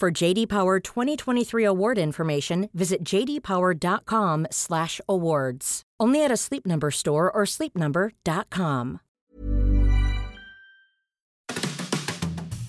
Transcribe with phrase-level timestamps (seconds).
[0.00, 5.82] For JD Power 2023 award information, visit jdpower.com/awards.
[6.02, 8.98] Only at a Sleep Number store or sleepnumber.com.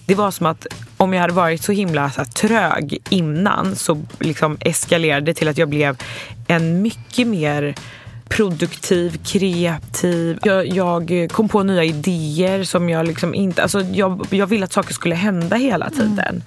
[0.05, 4.01] Det var som att om jag hade varit så himla så här, trög innan så
[4.19, 5.97] liksom eskalerade det till att jag blev
[6.47, 7.75] en mycket mer
[8.29, 10.39] produktiv, kreativ.
[10.43, 13.63] Jag, jag kom på nya idéer som jag liksom inte...
[13.63, 16.43] Alltså jag, jag ville att saker skulle hända hela tiden.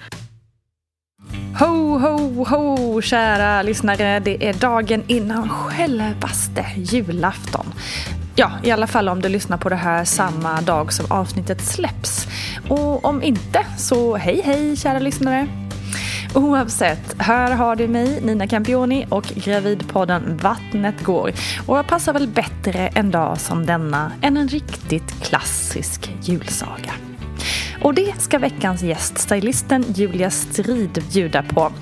[1.59, 4.21] Ho, ho, ho, kära lyssnare.
[4.21, 7.67] Det är dagen innan självaste julafton.
[8.35, 12.27] Ja, i alla fall om du lyssnar på det här samma dag som avsnittet släpps.
[12.69, 15.49] Och om inte, så hej hej kära lyssnare.
[16.35, 21.33] Oavsett, här har du mig, Nina Campioni och Gravidpodden Vattnet går.
[21.67, 26.95] Och jag passar väl bättre en dag som denna än en riktigt klassisk julsaga.
[27.85, 31.73] Och det ska veckans gäst, stylisten Julia Strid, bjuda på.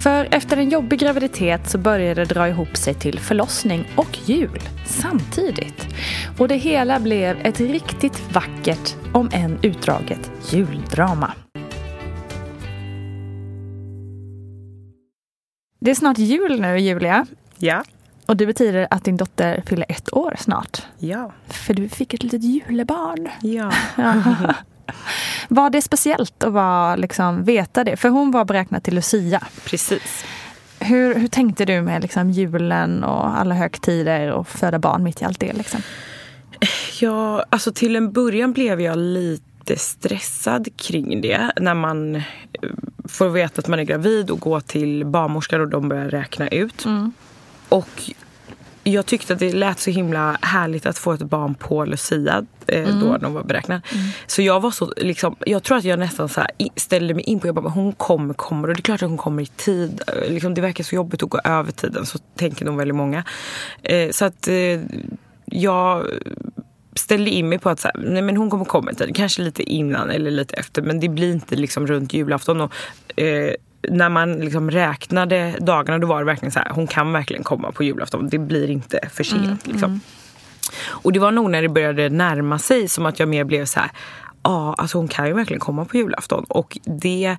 [0.00, 4.60] För efter en jobbig graviditet så började det dra ihop sig till förlossning och jul
[4.86, 5.86] samtidigt.
[6.38, 11.32] Och det hela blev ett riktigt vackert, om än utdraget, juldrama.
[15.80, 17.26] Det är snart jul nu, Julia.
[17.58, 17.84] Ja.
[18.26, 20.82] Och det betyder att din dotter fyller ett år snart.
[20.98, 21.32] Ja.
[21.46, 23.28] För du fick ett litet julebarn.
[23.42, 23.72] Ja.
[25.48, 27.96] Var det speciellt att vara, liksom, veta det?
[27.96, 29.42] För hon var beräknad till Lucia.
[29.64, 30.24] Precis.
[30.80, 35.24] Hur, hur tänkte du med liksom, julen och alla högtider och föda barn mitt i
[35.24, 35.52] allt det?
[35.52, 35.80] Liksom?
[37.00, 41.52] Ja, alltså till en början blev jag lite stressad kring det.
[41.60, 42.22] När man eh,
[43.04, 46.84] får veta att man är gravid och går till barnmorskor och de börjar räkna ut.
[46.84, 47.12] Mm.
[47.68, 48.10] Och
[48.92, 52.88] jag tyckte att det lät så himla härligt att få ett barn på Lucia eh,
[52.88, 53.00] Mm.
[53.00, 53.80] då de var beräknad.
[54.26, 57.40] Så jag var så liksom, jag tror att jag nästan så här ställde mig in
[57.40, 60.02] på, jag bara, hon kommer, kommer och det är klart att hon kommer i tid.
[60.06, 63.24] Eh, Liksom, det verkar så jobbigt att gå över tiden, så tänker nog väldigt många.
[63.82, 64.80] Eh, så att eh,
[65.44, 66.06] jag
[66.94, 69.16] ställde in mig på att så här, nej men hon kommer komma i tid.
[69.16, 72.60] Kanske lite innan eller lite efter men det blir inte liksom runt julafton.
[72.60, 72.72] Och,
[73.20, 73.54] eh,
[73.88, 77.72] när man liksom räknade dagarna då var det verkligen så här, hon kan verkligen komma
[77.72, 78.28] på julafton.
[78.28, 79.66] Det blir inte för sent.
[79.66, 80.00] liksom.
[80.84, 83.80] Och det var nog när det började närma sig som att jag mer blev så
[83.80, 83.90] här,
[84.42, 86.44] ja alltså hon kan ju verkligen komma på julafton.
[86.48, 87.36] Och det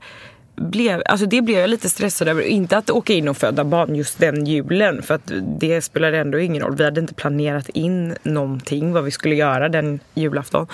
[0.56, 2.42] blev, alltså det blev jag lite stressad över.
[2.42, 6.40] Inte att åka in och föda barn just den julen för att det spelade ändå
[6.40, 6.76] ingen roll.
[6.76, 10.68] Vi hade inte planerat in någonting vad vi skulle göra den julafton.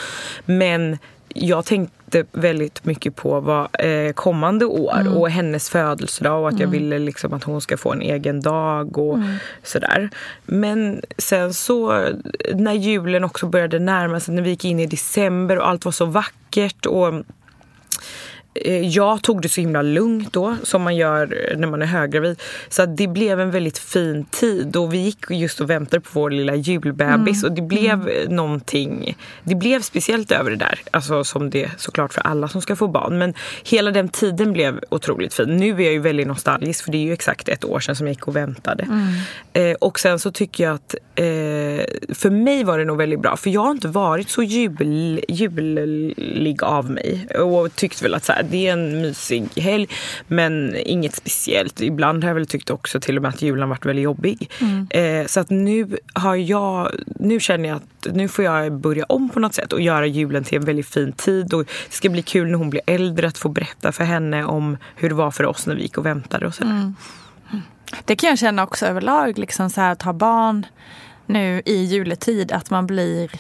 [0.45, 0.97] Men
[1.33, 5.13] jag tänkte väldigt mycket på vad, eh, kommande år mm.
[5.13, 6.71] och hennes födelsedag och att jag mm.
[6.71, 9.35] ville liksom att hon ska få en egen dag och mm.
[9.63, 10.09] sådär.
[10.45, 12.07] Men sen så
[12.53, 15.91] när julen också började närma sig, när vi gick in i december och allt var
[15.91, 17.13] så vackert och
[18.83, 22.41] jag tog det så himla lugnt då, som man gör när man är höggravid.
[22.69, 26.29] Så det blev en väldigt fin tid och vi gick just och väntade på vår
[26.29, 27.51] lilla julbebis mm.
[27.51, 28.35] och det blev mm.
[28.35, 30.79] någonting, det blev speciellt över det där.
[30.91, 33.17] Alltså som det såklart för alla som ska få barn.
[33.17, 33.33] Men
[33.63, 35.57] hela den tiden blev otroligt fin.
[35.57, 38.07] Nu är jag ju väldigt nostalgisk för det är ju exakt ett år sedan som
[38.07, 38.83] jag gick och väntade.
[38.83, 39.13] Mm.
[39.53, 41.25] Eh, och sen så tycker jag att eh,
[42.15, 46.63] för mig var det nog väldigt bra för jag har inte varit så jul, julig
[46.63, 49.87] av mig och tyckt väl att så här, det är en mysig helg
[50.27, 51.81] men inget speciellt.
[51.81, 54.49] Ibland har jag väl tyckt också till och med att julen varit väldigt jobbig.
[54.61, 54.87] Mm.
[54.89, 59.29] Eh, så att nu har jag, nu känner jag att nu får jag börja om
[59.29, 61.53] på något sätt och göra julen till en väldigt fin tid.
[61.53, 64.77] Och det ska bli kul när hon blir äldre att få berätta för henne om
[64.95, 66.71] hur det var för oss när vi gick och väntade och sådär.
[66.71, 66.95] Mm.
[68.05, 70.65] Det kan jag känna också överlag, liksom så här, att ha barn
[71.25, 73.31] nu i juletid, att man blir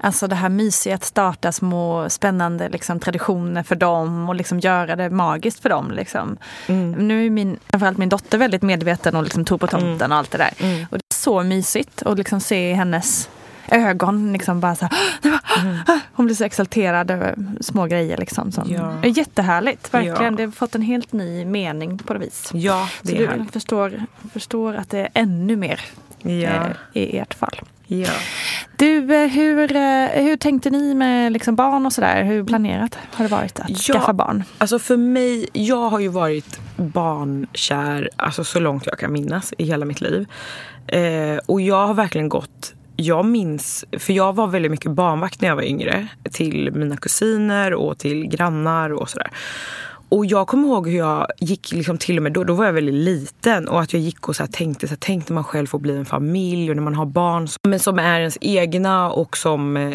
[0.00, 4.96] Alltså det här mysiga att starta små spännande liksom, traditioner för dem och liksom göra
[4.96, 5.90] det magiskt för dem.
[5.90, 6.36] Liksom.
[6.66, 7.08] Mm.
[7.08, 10.12] Nu är min, framförallt min dotter väldigt medveten och liksom tror på tomten mm.
[10.12, 10.52] och allt det där.
[10.58, 10.86] Mm.
[10.90, 13.28] Och det är så mysigt att liksom se hennes
[13.70, 14.98] ögon liksom bara så här,
[15.60, 15.78] mm.
[16.12, 18.52] Hon blir så exalterad över små grejer liksom.
[18.52, 18.92] Som, ja.
[19.02, 20.24] Är jättehärligt, verkligen.
[20.24, 20.30] Ja.
[20.30, 22.50] Det har fått en helt ny mening på det vis.
[22.54, 24.02] Ja, det så är du förstår,
[24.32, 25.80] förstår att det är ännu mer
[26.22, 26.30] ja.
[26.30, 27.60] eh, i ert fall.
[27.90, 28.12] Ja.
[28.76, 32.24] Du, eh, hur, eh, hur tänkte ni med liksom barn och sådär?
[32.24, 34.44] Hur planerat har det varit att ja, skaffa barn?
[34.58, 39.64] Alltså för mig, jag har ju varit barnkär alltså så långt jag kan minnas i
[39.64, 40.26] hela mitt liv.
[40.86, 45.48] Eh, och jag har verkligen gått jag minns, för jag var väldigt mycket barnvakt när
[45.48, 49.30] jag var yngre till mina kusiner och till grannar och sådär.
[50.08, 52.72] Och jag kommer ihåg hur jag gick liksom till och med då, då var jag
[52.72, 55.78] väldigt liten och att jag gick och så tänkte, så här, tänkte man själv får
[55.78, 59.36] bli en familj och när man har barn som, men som är ens egna och
[59.36, 59.92] som eh,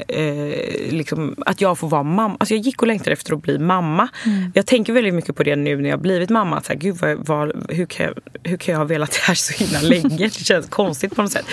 [0.90, 2.36] liksom, att jag får vara mamma.
[2.40, 4.08] Alltså jag gick och längtade efter att bli mamma.
[4.26, 4.52] Mm.
[4.56, 6.58] Jag tänker väldigt mycket på det nu när jag blivit mamma.
[6.58, 9.22] Att så här, Gud, vad, vad, hur, kan jag, hur kan jag ha velat det
[9.22, 10.18] här så himla länge?
[10.18, 11.46] Det känns konstigt på något sätt.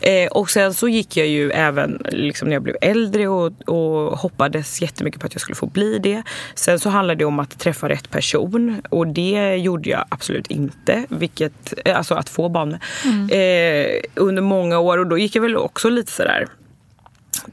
[0.00, 4.18] Eh, och sen så gick jag ju även liksom, när jag blev äldre och, och
[4.18, 6.22] hoppades jättemycket på att jag skulle få bli det.
[6.54, 8.82] Sen så handlade det om att träffa rätt rätt person.
[8.90, 11.06] Och det gjorde jag absolut inte.
[11.08, 13.30] Vilket, eh, alltså att få barn mm.
[13.30, 14.98] eh, under många år.
[14.98, 16.46] Och då gick jag väl också lite sådär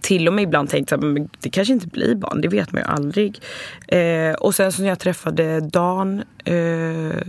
[0.02, 1.02] till och med ibland tänkt att
[1.40, 3.42] det kanske inte blir barn, det vet man ju aldrig.
[3.88, 7.22] Eh, och sen så när jag träffade Dan eh,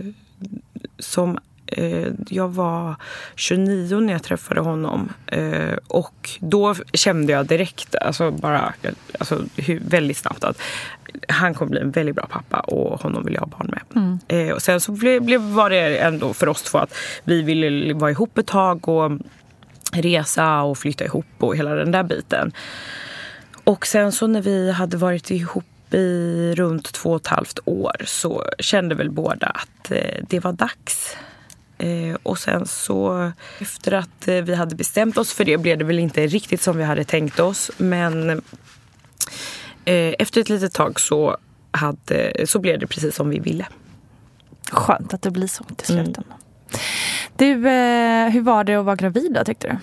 [0.99, 1.39] som
[2.29, 2.95] jag var
[3.35, 5.09] 29 när jag träffade honom.
[5.25, 8.73] Eh, och då kände jag direkt, alltså bara
[9.19, 9.43] alltså,
[9.81, 10.61] väldigt snabbt att
[11.27, 14.03] han kommer bli en väldigt bra pappa och honom vill jag ha barn med.
[14.03, 14.19] Mm.
[14.27, 16.93] Eh, och sen så blev, blev, var det ändå för oss två att
[17.23, 19.11] vi ville vara ihop ett tag och
[19.93, 22.51] resa och flytta ihop och hela den där biten.
[23.63, 27.95] Och sen så när vi hade varit ihop i runt två och ett halvt år
[28.05, 31.17] så kände väl båda att eh, det var dags.
[31.79, 35.83] Eh, och sen så efter att eh, vi hade bestämt oss för det blev det
[35.83, 37.71] väl inte riktigt som vi hade tänkt oss.
[37.77, 38.41] Men
[39.89, 41.37] Eh, efter ett litet tag så,
[41.71, 43.65] hade, så blev det precis som vi ville.
[44.71, 46.17] Skönt att det blir så till slut.
[46.17, 46.23] Mm.
[47.35, 47.45] Du,
[48.33, 49.77] hur var det att vara gravid då tyckte du?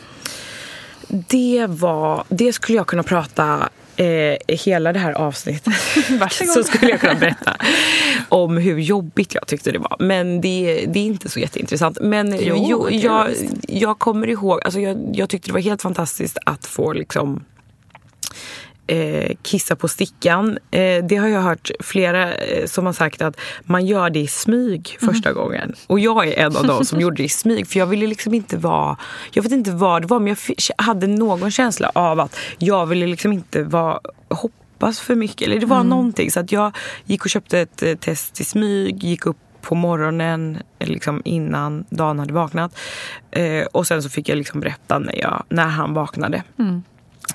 [1.08, 5.74] Det var, det skulle jag kunna prata eh, hela det här avsnittet
[6.54, 7.56] så skulle jag kunna berätta
[8.28, 9.96] om hur jobbigt jag tyckte det var.
[10.00, 11.98] Men det, det är inte så jätteintressant.
[12.00, 13.30] Men jo, jo jag,
[13.68, 17.44] jag kommer ihåg, alltså jag, jag tyckte det var helt fantastiskt att få liksom
[18.86, 20.58] eh, kissa på stickan.
[20.70, 24.26] Eh, det har jag hört flera eh, som har sagt att man gör det i
[24.26, 25.42] smyg första mm.
[25.42, 25.74] gången.
[25.86, 27.66] Och jag är en av dem som gjorde det i smyg.
[27.66, 28.96] För jag ville liksom inte vara...
[29.32, 33.06] Jag vet inte vad det var men jag hade någon känsla av att jag ville
[33.06, 35.42] liksom inte vara hoppas för mycket.
[35.42, 35.88] Eller det var mm.
[35.88, 36.30] någonting.
[36.30, 40.58] Så att jag gick och köpte ett eh, test i smyg, gick upp på morgonen
[40.78, 42.78] liksom innan dagen hade vaknat.
[43.30, 46.42] Eh, och sen så fick jag liksom berätta när, jag, när han vaknade.
[46.58, 46.82] Mm.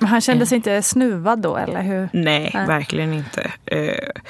[0.00, 2.08] Men han kände sig inte snuvad då eller hur?
[2.12, 2.66] Nej, Nej.
[2.66, 3.52] verkligen inte.
[3.72, 4.22] Uh,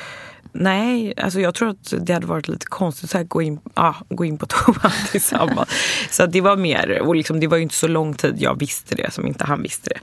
[0.53, 4.25] nej, alltså jag tror att det hade varit lite konstigt att gå in, ah, gå
[4.25, 5.69] in på toan tillsammans.
[6.11, 8.95] så det var mer, och liksom, det var ju inte så lång tid jag visste
[8.95, 10.01] det som inte han visste det.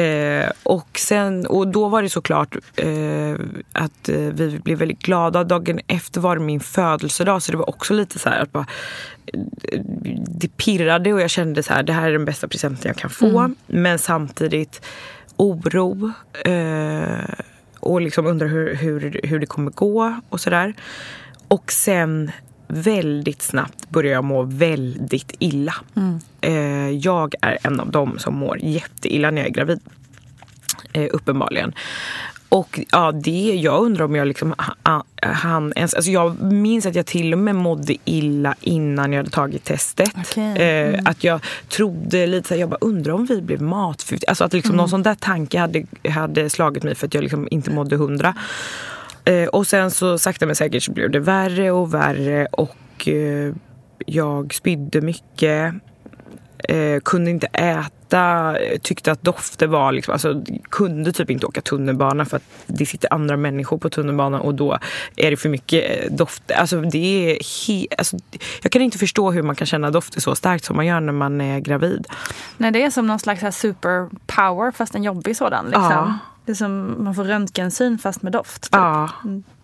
[0.00, 3.36] Uh, och, sen, och då var det såklart uh,
[3.72, 5.44] att vi blev väldigt glada.
[5.44, 8.66] Dagen efter var det min födelsedag så det var också lite så här att bara,
[10.28, 13.10] det pirrade och jag kände så här, det här är den bästa presenten jag kan
[13.10, 13.38] få.
[13.38, 13.56] Mm.
[13.66, 14.82] Men samtidigt
[15.36, 16.12] oro.
[16.44, 17.49] Eh,
[17.80, 20.74] och liksom undrar hur, hur, hur det kommer gå och sådär.
[21.48, 22.30] Och sen
[22.68, 25.74] väldigt snabbt börjar jag må väldigt illa.
[25.96, 26.20] Mm.
[26.40, 29.80] Eh, jag är en av dem som mår jätteilla när jag är gravid.
[30.92, 31.72] Eh, uppenbarligen.
[32.50, 34.54] Och ja, det, jag undrar om jag liksom
[35.20, 39.30] han ens, alltså jag minns att jag till och med mådde illa innan jag hade
[39.30, 40.18] tagit testet.
[40.18, 40.44] Okay.
[40.44, 40.94] Mm.
[40.94, 44.28] Eh, att jag trodde lite så här, jag bara undrar om vi blev matförgiftiga.
[44.28, 44.76] Alltså att liksom mm.
[44.76, 48.34] någon sån där tanke hade, hade slagit mig för att jag liksom inte mådde hundra.
[49.24, 53.54] Eh, och sen så sakta men säkert så blev det värre och värre och eh,
[54.06, 55.74] jag spydde mycket.
[56.68, 57.90] Eh, kunde inte äta,
[58.82, 63.12] tyckte att dofter var liksom, alltså kunde typ inte åka tunnelbana för att det sitter
[63.12, 64.78] andra människor på tunnelbanan och då
[65.16, 66.54] är det för mycket eh, dofter.
[66.54, 68.16] Alltså det är he, alltså,
[68.62, 71.12] jag kan inte förstå hur man kan känna dofter så starkt som man gör när
[71.12, 72.06] man är gravid.
[72.56, 75.64] Nej det är som någon slags superpower fast en jobbig sådan.
[75.64, 75.82] Liksom.
[75.82, 76.18] Ja.
[76.44, 78.62] Det är som man får röntgensyn fast med doft.
[78.62, 78.72] Typ.
[78.72, 79.08] Ja.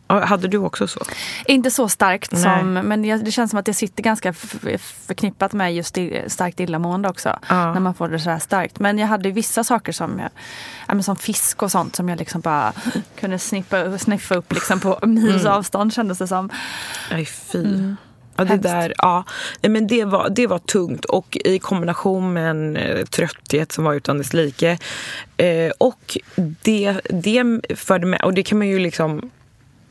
[0.06, 1.00] Hade du också så?
[1.46, 5.98] Inte så starkt, som, men det känns som att det sitter ganska förknippat med just
[6.26, 7.38] starkt illamående också.
[7.48, 7.72] Ja.
[7.72, 8.78] När man får det så här starkt.
[8.78, 10.20] Men jag hade vissa saker som,
[10.88, 12.72] jag, som fisk och sånt som jag liksom bara
[13.20, 15.52] kunde snippa, sniffa upp liksom på mils mm.
[15.52, 16.50] avstånd kändes det som.
[17.10, 17.64] Nej fy.
[17.64, 17.96] Mm.
[18.36, 19.24] Ja, det, där, ja.
[19.60, 23.94] Men det, var, det var tungt och i kombination med en eh, trötthet som var
[23.94, 24.78] utan dess like.
[25.36, 26.18] Eh, och
[26.62, 29.30] det, det förde med, och det kan man ju liksom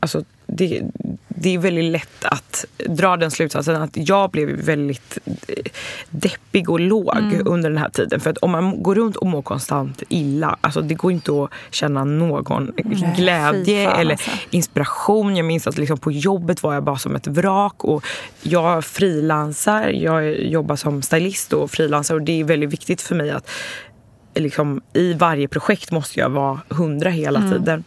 [0.06, 0.82] alltså, det,
[1.28, 5.18] det är väldigt lätt att dra den slutsatsen att jag blev väldigt
[6.10, 7.46] deppig och låg mm.
[7.46, 8.20] under den här tiden.
[8.20, 11.50] För att om man går runt och mår konstant illa, alltså det går inte att
[11.70, 14.30] känna någon Nej, glädje eller alltså.
[14.50, 15.36] inspiration.
[15.36, 18.04] Jag minns att liksom på jobbet var jag bara som ett vrak och
[18.42, 23.30] jag frilansar, jag jobbar som stylist och frilansar och det är väldigt viktigt för mig
[23.30, 23.50] att
[24.34, 27.52] liksom, i varje projekt måste jag vara hundra hela mm.
[27.52, 27.84] tiden.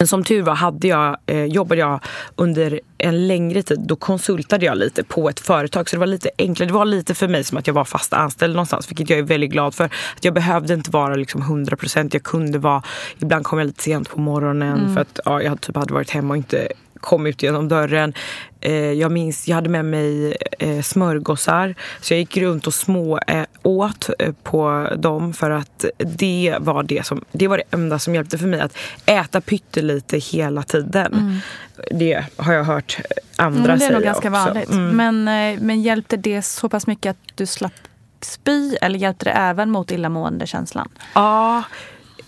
[0.00, 2.00] Men som tur var hade jag, eh, jobbade jag
[2.36, 3.80] under en längre tid.
[3.80, 5.88] Då konsultade jag lite på ett företag.
[5.88, 6.68] Så det var lite enklare.
[6.68, 8.90] Det var lite för mig som att jag var fast anställd någonstans.
[8.90, 9.84] Vilket jag är väldigt glad för.
[9.84, 12.10] Att jag behövde inte vara liksom 100%.
[12.12, 12.82] Jag kunde vara...
[13.18, 14.78] Ibland kom jag lite sent på morgonen.
[14.78, 14.94] Mm.
[14.94, 16.68] För att ja, jag typ hade varit hemma och inte
[17.00, 18.14] kom ut genom dörren.
[18.60, 21.74] Eh, jag minns, jag hade med mig eh, smörgåsar.
[22.00, 24.10] Så jag gick runt och små eh, åt
[24.42, 28.46] på dem för att det var det som, det var det enda som hjälpte för
[28.46, 28.60] mig.
[28.60, 31.12] Att äta pyttelite hela tiden.
[31.12, 31.38] Mm.
[31.90, 32.98] Det har jag hört
[33.36, 34.44] andra säga mm, Det är nog ganska också.
[34.44, 34.70] vanligt.
[34.70, 34.96] Mm.
[34.96, 35.24] Men,
[35.66, 37.72] men hjälpte det så pass mycket att du slapp
[38.20, 40.88] spy eller hjälpte det även mot illamående-känslan?
[41.14, 41.62] Ja,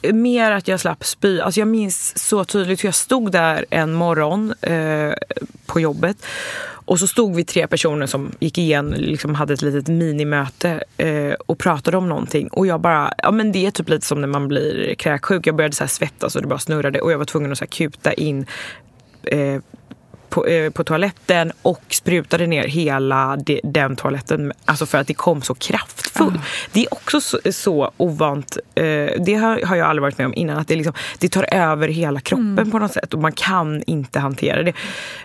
[0.02, 1.40] mer att jag slapp spy.
[1.40, 5.12] Alltså jag minns så tydligt hur jag stod där en morgon eh,
[5.66, 6.16] på jobbet.
[6.90, 11.32] Och så stod vi tre personer som gick igen, liksom hade ett litet minimöte eh,
[11.46, 12.48] och pratade om någonting.
[12.48, 15.46] Och jag bara, ja men det är typ lite som när man blir kräksjuk.
[15.46, 18.12] Jag började så svettas och det bara snurrade och jag var tvungen att så kuta
[18.12, 18.46] in
[19.22, 19.60] eh,
[20.28, 24.52] på, eh, på toaletten och sprutade ner hela de, den toaletten.
[24.64, 25.54] Alltså för att det kom så
[26.20, 26.36] kraftfullt.
[26.36, 26.46] Mm.
[26.72, 28.58] Det är också så, så ovant.
[28.74, 28.84] Eh,
[29.24, 30.58] det har, har, jag aldrig varit med om innan.
[30.58, 32.70] Att det, liksom, det tar över hela kroppen mm.
[32.70, 34.72] på något sätt och man kan inte hantera det.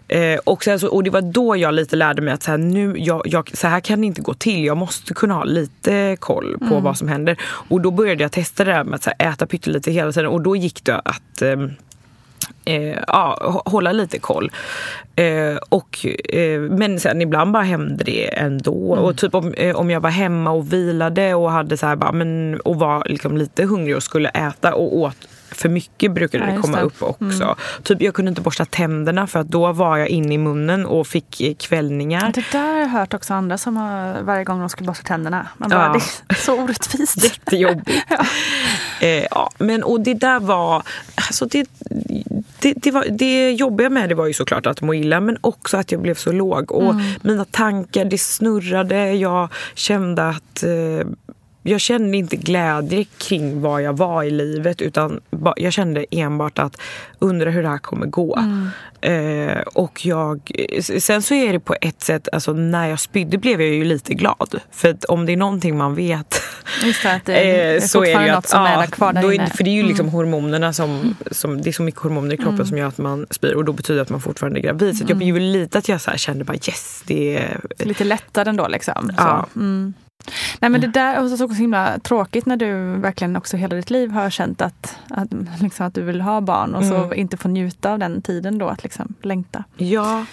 [0.08, 2.58] Eh, och, sen så, och det var då jag lite lärde mig att så här,
[2.58, 4.66] nu, jag, jag, så här kan det inte gå till.
[4.66, 6.84] Jag måste kunna ha lite koll på mm.
[6.84, 7.38] vad som händer.
[7.42, 10.42] Och då började jag testa det där med att här, äta pyttelite hela tiden och
[10.42, 11.72] då gick det att ehm,
[12.66, 14.52] eh, ja, hålla lite koll.
[15.16, 18.94] Eh, och, eh, men sen ibland bara hände det ändå.
[18.94, 19.06] Mm.
[19.06, 22.12] Och typ om, eh, om jag var hemma och vilade och hade så här bara,
[22.12, 25.18] men, och var liksom lite hungrig och skulle äta och åt
[25.56, 27.44] för mycket brukade det komma upp också.
[27.44, 27.56] Mm.
[27.84, 31.08] Typ jag kunde inte borsta tänderna för att då var jag inne i munnen och
[31.08, 32.32] fick eh, kvällningar.
[32.36, 35.48] Det där har jag hört också andra som har varje gång de skulle borsta tänderna.
[35.58, 36.02] Man bara, ja.
[36.28, 37.24] det är så orättvist.
[37.24, 38.06] Jättejobbigt.
[38.10, 38.26] ja.
[39.08, 39.50] Eh, ja.
[39.58, 40.84] Men och det där var,
[41.16, 41.70] alltså det,
[42.60, 45.78] det, det, var, det jobbiga med det var ju såklart att må illa men också
[45.78, 46.72] att jag blev så låg.
[46.72, 47.06] Och mm.
[47.22, 49.14] mina tankar, det snurrade.
[49.14, 51.08] Jag kände att eh,
[51.68, 55.20] jag kände inte glädje kring var jag var i livet utan
[55.56, 56.78] jag kände enbart att
[57.20, 58.36] undra hur det här kommer gå.
[58.36, 58.70] Mm.
[59.02, 60.52] Eh, och jag,
[61.00, 64.14] sen så är det på ett sätt, alltså när jag spydde blev jag ju lite
[64.14, 64.60] glad.
[64.72, 66.42] För om det är någonting man vet
[66.84, 69.34] Just det, att det är, eh, så är det ju att, ja, är kvar där
[69.34, 70.14] är, För det är ju liksom mm.
[70.14, 72.68] hormonerna som, som, det är så mycket hormoner i kroppen mm.
[72.68, 74.98] som gör att man spyr och då betyder det att man fortfarande är gravid.
[74.98, 77.60] Så jag blev ju lite att jag så kände bara yes, det är...
[77.78, 79.12] Lite lättare ändå liksom.
[79.18, 79.48] Ja.
[79.56, 79.94] Mm.
[80.60, 84.12] Nej men det där är så himla tråkigt när du verkligen också hela ditt liv
[84.12, 85.28] har känt att, att,
[85.62, 87.20] liksom, att du vill ha barn och så mm.
[87.20, 89.64] inte få njuta av den tiden då, att liksom längta.
[89.78, 90.26] Ja.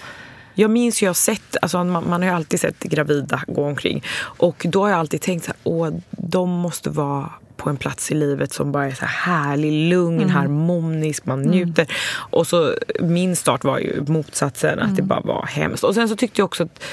[0.55, 4.05] Jag minns ju jag sett, alltså man, man, har ju alltid sett gravida gå omkring.
[4.21, 8.53] Och då har jag alltid tänkt åh, de måste vara på en plats i livet
[8.53, 10.31] som bara är så här härlig, lugn, mm.
[10.31, 11.83] harmonisk, man njuter.
[11.83, 11.95] Mm.
[12.15, 15.85] Och så min start var ju motsatsen, att det bara var hemskt.
[15.85, 16.85] Och sen så tyckte jag också att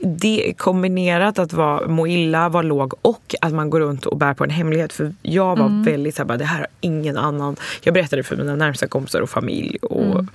[0.00, 4.34] det kombinerat att vara, må illa, vara låg och att man går runt och bär
[4.34, 4.92] på en hemlighet.
[4.92, 5.82] För jag var mm.
[5.82, 7.56] väldigt så här, bara, det här har ingen annan.
[7.82, 10.28] Jag berättade för mina närmsta kompisar och familj och mm.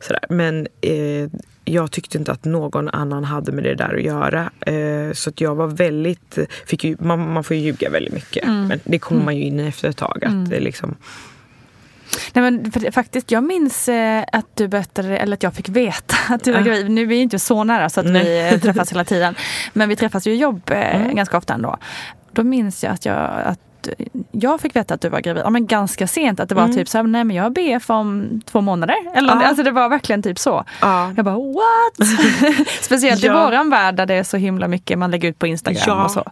[0.00, 0.24] sådär.
[0.28, 1.30] Men eh,
[1.64, 4.50] jag tyckte inte att någon annan hade med det där att göra.
[4.60, 6.38] Eh, så att jag var väldigt...
[6.66, 8.44] Fick ju, man, man får ju ljuga väldigt mycket.
[8.44, 8.66] Mm.
[8.66, 10.24] Men det kommer man ju in i efter ett tag.
[10.24, 10.48] Att mm.
[10.48, 10.96] det liksom,
[12.32, 16.44] Nej, men faktiskt, jag minns eh, att du berättade, eller att jag fick veta att
[16.44, 16.90] du var gravid.
[16.90, 18.24] Nu är vi inte så nära så att Nej.
[18.24, 19.34] vi eh, träffas hela tiden.
[19.72, 21.16] Men vi träffas ju i jobb eh, mm.
[21.16, 21.78] ganska ofta ändå.
[22.32, 23.60] Då minns jag att, jag att
[24.30, 26.40] jag fick veta att du var gravid, ja, men ganska sent.
[26.40, 26.76] Att det var mm.
[26.76, 28.96] typ så här, nej men jag har BF om två månader.
[29.14, 29.42] Eller, ja.
[29.46, 30.64] Alltså det var verkligen typ så.
[30.80, 31.12] Ja.
[31.16, 32.08] Jag bara what?
[32.80, 33.32] Speciellt ja.
[33.32, 36.04] i våran värld där det är så himla mycket man lägger ut på Instagram ja.
[36.04, 36.30] och så.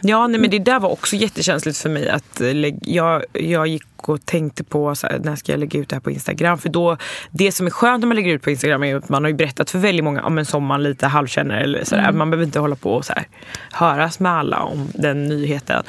[0.00, 2.08] Ja, nej, men det där var också jättekänsligt för mig.
[2.08, 2.40] att
[2.82, 6.00] Jag, jag gick och tänkte på så här, när ska jag lägga ut det här
[6.00, 6.58] på Instagram.
[6.58, 6.96] För då,
[7.30, 9.36] det som är skönt när man lägger ut på Instagram är att man har ju
[9.36, 11.60] berättat för väldigt många ja, som man lite halvkänner.
[11.60, 12.18] Eller så mm.
[12.18, 13.26] Man behöver inte hålla på och så här,
[13.72, 15.82] höras med alla om den nyheten.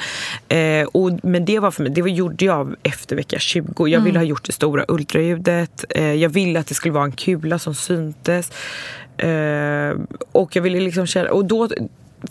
[0.48, 3.72] Eh, och, men det var för mig, det var, gjorde jag efter vecka 20.
[3.78, 4.04] Jag mm.
[4.04, 5.84] ville ha gjort det stora ultraljudet.
[5.88, 8.52] Eh, jag ville att det skulle vara en kula som syntes.
[9.18, 9.94] Eh,
[10.32, 11.68] och jag ville liksom känna, och då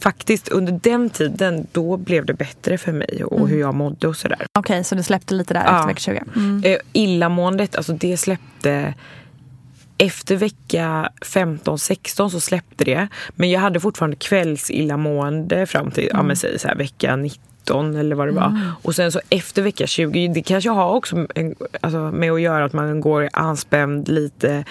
[0.02, 3.50] faktiskt under den tiden då blev det bättre för mig och mm.
[3.50, 4.48] hur jag mådde och sådär.
[4.54, 5.76] Okej, okay, så det släppte lite där ja.
[5.76, 6.24] efter vecka 20?
[6.36, 6.64] Mm.
[6.66, 8.94] Eh, illamåendet, alltså det släppte
[9.98, 13.08] efter vecka 15-16 så släppte det.
[13.30, 16.18] Men jag hade fortfarande kvällsillamående fram till mm.
[16.18, 18.48] ja, men, säg, så här, vecka 19 eller vad det var.
[18.48, 18.62] Mm.
[18.82, 22.66] Och sen så efter vecka 20, det kanske har också en, alltså, med att göra
[22.66, 24.66] att man går anspänd lite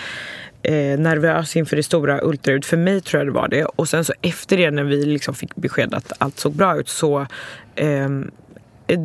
[0.65, 2.67] eh, nervös inför det stora ultraljudet.
[2.67, 3.65] För mig tror jag det var det.
[3.65, 6.89] Och sen så efter det när vi liksom fick besked att allt såg bra ut
[6.89, 7.27] så
[7.75, 8.09] eh,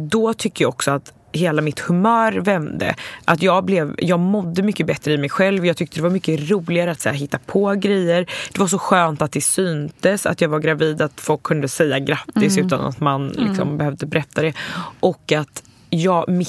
[0.10, 2.96] då tycker jag också att hela mitt humör vände.
[3.26, 5.66] Att jag, blev, jag mådde mycket bättre i mig själv.
[5.66, 8.30] Jag tyckte det var mycket roligare att så här, hitta på grejer.
[8.54, 11.02] Det var så skönt att det syntes att jag var gravid.
[11.02, 12.66] Att folk kunde säga grattis mm.
[12.66, 13.78] utan att man liksom, mm.
[13.78, 14.54] behövde berätta det.
[15.00, 16.46] Och att jag,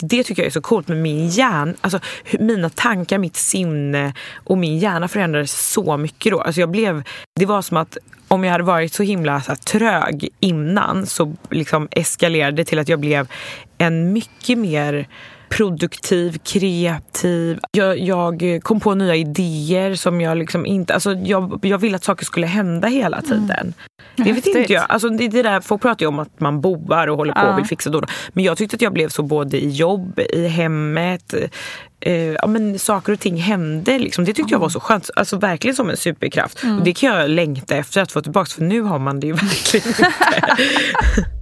[0.00, 1.74] det tycker jag är så coolt med min hjärna.
[1.80, 2.00] Alltså,
[2.38, 6.40] mina tankar, mitt sinne och min hjärna förändrades så mycket då.
[6.40, 7.02] Alltså jag blev,
[7.40, 11.34] det var som att om jag hade varit så himla så här, trög innan så
[11.50, 13.28] liksom eskalerade det till att jag blev
[13.78, 15.08] en mycket mer
[15.50, 17.58] produktiv, kreativ.
[17.72, 20.94] Jag, jag, kom på nya idéer som jag liksom inte...
[20.94, 23.30] Alltså jag, jag ville att saker skulle hända hela mm.
[23.30, 23.60] tiden.
[23.60, 23.74] Mm.
[24.16, 24.86] Det vet inte jag.
[24.88, 27.52] Alltså det, det där, folk pratar ju om att man boar och håller på ja.
[27.52, 28.02] och vill fixa då.
[28.32, 31.34] Men jag tyckte att jag blev så både i jobb, i hemmet.
[32.00, 33.98] Eh, ja, men saker och ting hände.
[33.98, 34.24] Liksom.
[34.24, 34.52] Det tyckte mm.
[34.52, 35.10] jag var så skönt.
[35.16, 36.62] Alltså verkligen som en superkraft.
[36.62, 36.78] Mm.
[36.78, 38.50] Och det kan jag längta efter att få tillbaka.
[38.50, 39.32] För nu har man det ju
[39.72, 40.10] verkligen inte.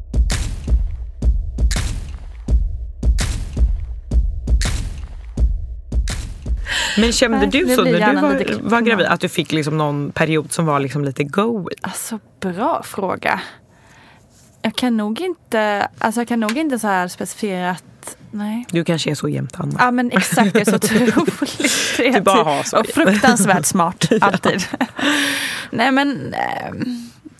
[7.00, 9.06] Men kände Nej, du så när du var, var gravid?
[9.06, 11.68] Att du fick liksom någon period som var liksom lite go?
[11.80, 13.40] Alltså bra fråga.
[14.62, 17.84] Jag kan nog inte, alltså jag kan nog inte så här specificerat
[18.30, 18.66] Nej.
[18.70, 19.74] Du kanske är så jämt Anna.
[19.78, 22.78] Ja men exakt, jag är så otroligt kreativ.
[22.78, 24.64] Och fruktansvärt smart, alltid.
[25.70, 26.72] Nej men eh,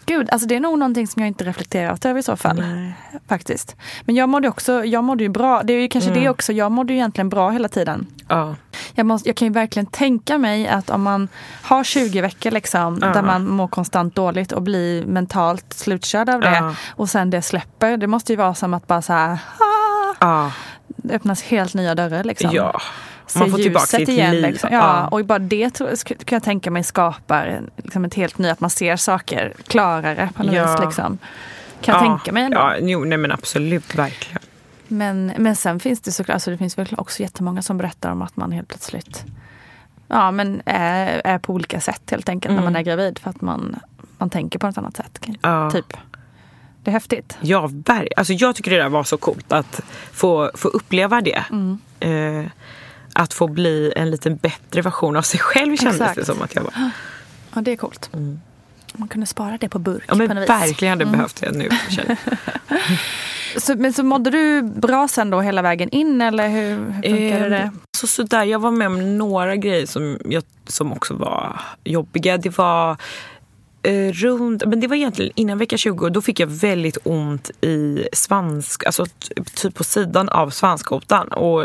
[0.07, 2.57] Gud, alltså det är nog någonting som jag inte reflekterat över i så fall.
[2.57, 2.93] Nej.
[3.29, 3.77] Faktiskt.
[4.05, 5.63] Men jag mådde också, jag mådde ju bra.
[5.63, 6.23] Det är ju kanske mm.
[6.23, 8.07] det också, jag mådde ju egentligen bra hela tiden.
[8.29, 8.57] Ja.
[8.99, 11.29] Jag, måste, jag kan ju verkligen tänka mig att om man
[11.63, 13.09] har 20 veckor liksom, ja.
[13.09, 16.75] där man mår konstant dåligt och blir mentalt slutkörd av det ja.
[16.89, 17.97] och sen det släpper.
[17.97, 19.39] Det måste ju vara som att bara så här,
[20.19, 20.51] ah,
[20.87, 22.51] det öppnas helt nya dörrar liksom.
[22.53, 22.81] Ja
[23.35, 24.31] man får tillbaka sitt igen.
[24.35, 24.43] Liv.
[24.43, 24.71] Liksom.
[24.73, 28.61] Ja, ja, Och bara det kan jag tänka mig skapar liksom ett helt nytt, att
[28.61, 30.73] man ser saker klarare på något ja.
[30.73, 30.81] vis.
[30.81, 31.19] Liksom.
[31.81, 32.59] Kan jag tänka mig ändå.
[32.59, 34.43] Ja, jo, nej men absolut, verkligen.
[34.89, 38.23] Men, men sen finns det såklart, alltså det finns väl också jättemånga som berättar om
[38.23, 39.25] att man helt plötsligt
[40.09, 42.57] ja, men är, är på olika sätt helt enkelt mm.
[42.57, 42.81] när man mm.
[42.81, 43.19] är gravid.
[43.19, 43.77] För att man,
[44.19, 45.27] man tänker på ett annat sätt.
[45.43, 45.71] Ja.
[45.71, 45.97] Typ.
[46.85, 47.39] Det är häftigt.
[47.41, 47.71] Ja,
[48.17, 49.81] alltså jag tycker det där var så coolt att
[50.13, 51.45] få, få uppleva det.
[51.51, 51.79] Mm.
[52.01, 52.51] Eh,
[53.13, 56.17] att få bli en lite bättre version av sig själv kändes Exakt.
[56.17, 56.91] det som att jag var.
[57.55, 58.11] Ja, det är coolt.
[58.13, 58.41] Mm.
[58.93, 60.05] Man kunde spara det på burk.
[60.07, 61.13] Ja, men på verkligen hade mm.
[61.13, 61.69] behövt det nu.
[63.57, 67.45] så, men så mådde du bra sen då hela vägen in eller hur, hur funkade
[67.45, 67.71] eh, det?
[67.97, 72.37] Så, sådär, jag var med om några grejer som, jag, som också var jobbiga.
[72.37, 72.97] Det var
[73.83, 78.09] eh, runt, men det var egentligen innan vecka 20 då fick jag väldigt ont i
[78.13, 79.07] svansk, alltså
[79.55, 81.29] typ på sidan av svanskotan.
[81.29, 81.65] Och,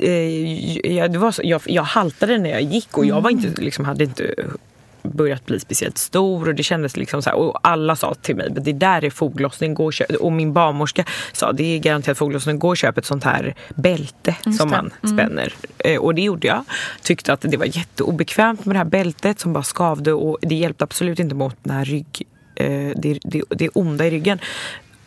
[0.00, 3.62] eh, jag, det var så, jag, jag haltade när jag gick och jag var inte,
[3.62, 4.34] liksom, hade inte
[5.06, 8.50] börjat bli speciellt stor och det kändes liksom så här, och alla sa till mig
[8.50, 12.58] det där är foglossning, gå och, köp, och min barnmorska sa det är garanterat foglossning,
[12.58, 15.16] gå och köp ett sånt här bälte Just som man mm.
[15.16, 15.54] spänner.
[15.78, 16.02] Mm.
[16.02, 16.64] Och det gjorde jag.
[17.02, 20.84] Tyckte att det var jätteobekvämt med det här bältet som bara skavde och det hjälpte
[20.84, 24.38] absolut inte mot den här rygg eh, det, det, det onda i ryggen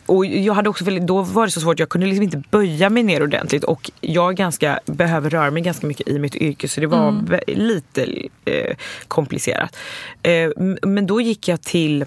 [0.10, 2.90] och jag hade också väldigt, då var det så svårt, jag kunde liksom inte böja
[2.90, 6.82] mig ner ordentligt och jag ganska, behöver röra mig ganska mycket i mitt yrke så
[6.82, 7.40] det var mm.
[7.48, 8.06] lite
[8.46, 8.76] eh,
[9.08, 9.76] komplicerat.
[10.24, 10.50] Eh,
[10.82, 12.06] men då gick jag till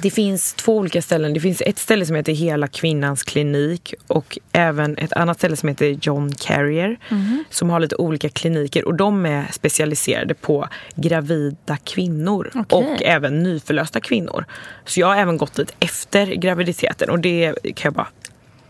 [0.00, 1.34] det finns två olika ställen.
[1.34, 5.68] Det finns ett ställe som heter Hela kvinnans klinik och även ett annat ställe som
[5.68, 7.44] heter John Carrier mm.
[7.50, 12.78] som har lite olika kliniker och de är specialiserade på gravida kvinnor okay.
[12.78, 14.44] och även nyförlösta kvinnor.
[14.84, 18.08] Så jag har även gått dit efter graviditeten och det kan jag bara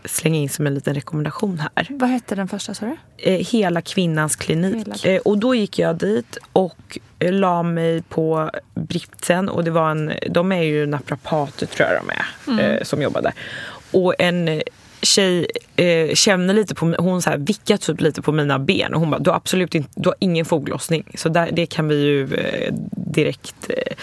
[0.05, 1.87] slänga in som en liten rekommendation här.
[1.89, 2.97] Vad hette den första sa du?
[3.17, 4.87] Eh, Hela kvinnans klinik.
[5.03, 5.15] Hela.
[5.15, 9.91] Eh, och då gick jag dit och eh, la mig på britsen och det var
[9.91, 12.85] en, de är ju naprapater tror jag de är, mm.
[12.85, 13.33] som jobbar där.
[13.91, 14.61] Och en
[15.05, 18.99] tjej eh, känner lite på hon så här vickar typ lite på mina ben och
[18.99, 21.03] hon bara, du har absolut inte, du har ingen foglossning.
[21.15, 23.95] Så där, det kan vi ju eh, direkt eh,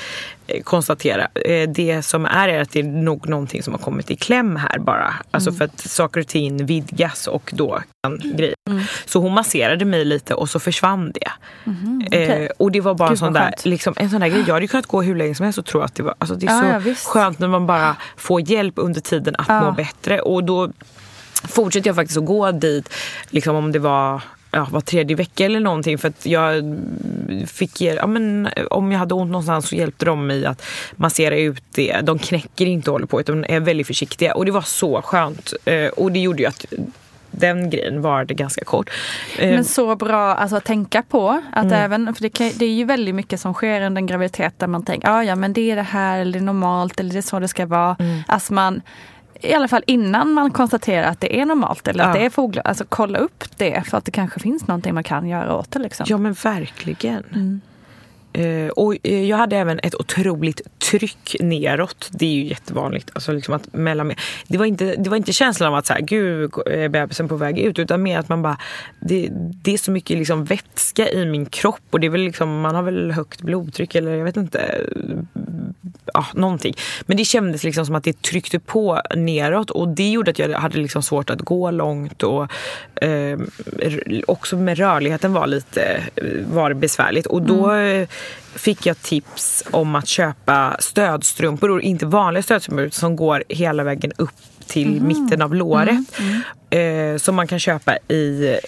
[0.65, 1.29] konstatera.
[1.35, 4.57] Eh, det som är är att det är nog någonting som har kommit i kläm
[4.57, 5.15] här bara.
[5.31, 5.59] Alltså mm.
[5.59, 8.55] för att saker och ting vidgas och då kan grejer.
[8.71, 8.83] Mm.
[9.05, 11.31] Så hon masserade mig lite och så försvann det.
[11.67, 12.45] Mm, okay.
[12.45, 14.45] eh, och det var bara en sån, där, liksom, en sån där grej.
[14.47, 16.47] Jag hade kunnat gå hur länge som helst och tro att det var alltså det
[16.47, 19.61] är ja, så ja, skönt när man bara får hjälp under tiden att ja.
[19.61, 20.21] må bättre.
[20.21, 20.73] Och då
[21.49, 22.95] fortsätter jag faktiskt att gå dit
[23.31, 25.99] liksom om det var ja, var tredje vecka eller någonting.
[25.99, 26.79] För att jag
[27.47, 30.63] fick, ja, men, om jag hade ont någonstans så hjälpte de mig att
[30.97, 32.01] massera ut det.
[32.03, 34.35] De knäcker inte och håller på utan är väldigt försiktiga.
[34.35, 35.53] Och det var så skönt.
[35.65, 36.67] Eh, och det gjorde ju att
[37.31, 38.91] den grejen varade ganska kort.
[39.39, 41.43] Eh, men så bra alltså, att tänka på.
[41.53, 41.85] Att mm.
[41.85, 44.67] även, för det, kan, det, är ju väldigt mycket som sker under en graviditet där
[44.67, 47.19] man tänker ah, ja men det är det här eller det är normalt eller det
[47.19, 47.97] är så det ska vara.
[47.99, 48.23] Mm.
[48.29, 48.83] Alltså man,
[49.43, 52.09] i alla fall innan man konstaterar att det är normalt eller ja.
[52.09, 52.63] att det är fåglar.
[52.67, 55.79] Alltså kolla upp det för att det kanske finns någonting man kan göra åt det.
[55.79, 56.07] Liksom.
[56.09, 57.25] Ja men verkligen.
[57.33, 57.61] Mm.
[58.39, 62.09] Uh, och uh, jag hade även ett otroligt tryck neråt.
[62.13, 63.11] Det är ju jättevanligt.
[63.15, 64.13] Alltså liksom att mellan,
[64.49, 67.37] det, var inte, det var inte känslan av att så här, gud är bebisen på
[67.37, 68.59] väg ut utan mer att man bara
[69.01, 72.61] det, det är så mycket liksom vätska i min kropp och det är väl liksom,
[72.61, 74.87] man har väl högt blodtryck eller jag vet inte
[76.15, 76.75] ja, någonting.
[77.03, 80.59] Men det kändes liksom som att det tryckte på neråt och det gjorde att jag
[80.59, 82.53] hade liksom svårt att gå långt och
[83.03, 83.39] eh,
[84.27, 86.01] också med rörligheten var lite
[86.47, 88.07] var besvärligt och då mm.
[88.55, 94.31] fick jag tips om att köpa stödstrumpor, inte vanliga stödstrumpor som går hela vägen upp
[94.71, 95.07] till mm.
[95.07, 96.19] mitten av låret.
[96.19, 96.31] Mm.
[96.31, 96.43] Mm.
[96.73, 98.59] Eh, som man kan köpa i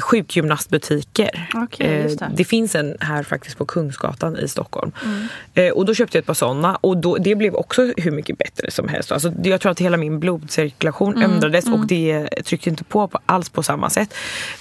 [0.00, 1.48] sjukgymnastbutiker.
[1.64, 2.30] Okay, eh, det.
[2.36, 2.44] det.
[2.44, 4.92] finns en här faktiskt på Kungsgatan i Stockholm.
[5.04, 5.26] Mm.
[5.54, 8.38] Eh, och då köpte jag ett par sådana och då, det blev också hur mycket
[8.38, 9.12] bättre som helst.
[9.12, 11.30] Alltså, jag tror att hela min blodcirkulation mm.
[11.30, 11.86] ändrades och mm.
[11.86, 14.14] det tryckte inte på, på alls på samma sätt.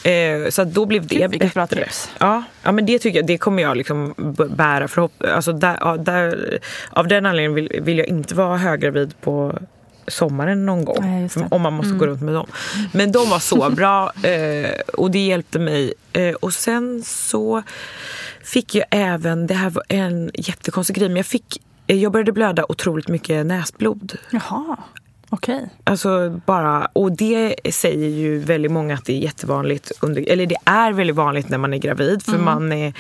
[0.03, 1.51] Eh, så då blev det Gud, bättre.
[1.53, 2.11] Bra tips.
[2.17, 4.13] Ja, ja, men det tycker jag, det kommer jag liksom
[4.55, 9.59] bära förhopp alltså där, där, Av den anledningen vill, vill jag inte vara höggravid på
[10.07, 11.29] sommaren någon gång.
[11.35, 11.99] Ja, om man måste mm.
[11.99, 12.47] gå runt med dem.
[12.91, 15.93] Men de var så bra eh, och det hjälpte mig.
[16.13, 17.63] Eh, och sen så
[18.43, 22.31] fick jag även, det här var en jättekonstig grej, men jag fick eh, jag började
[22.31, 24.17] blöda otroligt mycket näsblod.
[24.31, 24.77] Jaha.
[25.29, 25.55] Okej.
[25.55, 25.67] Okay.
[25.83, 29.91] Alltså bara, och det säger ju väldigt många att det är jättevanligt.
[30.01, 32.23] Under, eller det är väldigt vanligt när man är gravid.
[32.23, 32.45] För mm.
[32.45, 32.93] man, är,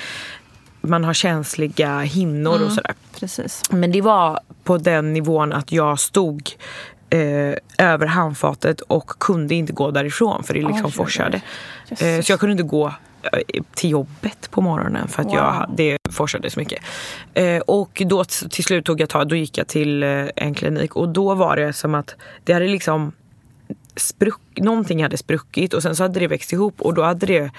[0.81, 2.67] man har känsliga hinnor mm.
[2.67, 2.93] och sådär.
[3.19, 3.61] Precis.
[3.69, 6.49] Men det var på den nivån att jag stod
[7.13, 11.41] eh, över handfatet och kunde inte gå därifrån för det liksom oh, forsade.
[11.89, 12.87] Eh, så jag kunde inte gå
[13.23, 15.35] eh, till jobbet på morgonen för att wow.
[15.35, 16.83] jag, det forsade så mycket.
[17.33, 20.95] Eh, och då till slut tog jag tag, då gick jag till eh, en klinik
[20.95, 23.11] och då var det som att det hade liksom
[23.95, 27.51] spruck, någonting hade spruckit och sen så hade det växt ihop och då hade det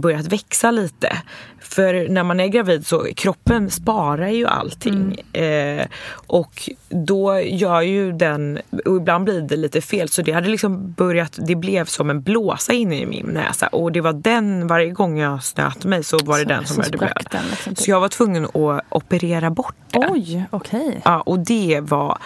[0.00, 1.16] börjat växa lite.
[1.60, 5.22] För när man är gravid så kroppen sparar ju allting.
[5.32, 5.78] Mm.
[5.78, 5.86] Eh,
[6.26, 10.92] och då gör ju den, och ibland blir det lite fel, så det hade liksom
[10.92, 13.66] börjat, det blev som en blåsa inne i min näsa.
[13.66, 16.76] Och det var den, varje gång jag snöt mig så var det så, den som
[16.76, 17.44] började blöda.
[17.50, 17.84] Liksom, typ.
[17.84, 20.08] Så jag var tvungen att operera bort det.
[20.10, 20.86] Oj, okej.
[20.86, 21.00] Okay.
[21.04, 22.18] Ja, och det var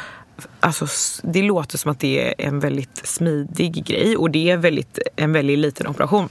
[0.61, 0.87] Alltså,
[1.23, 5.33] det låter som att det är en väldigt smidig grej och det är väldigt, en
[5.33, 6.29] väldigt liten operation.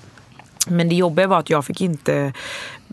[0.67, 2.33] Men det jobbiga var att jag fick inte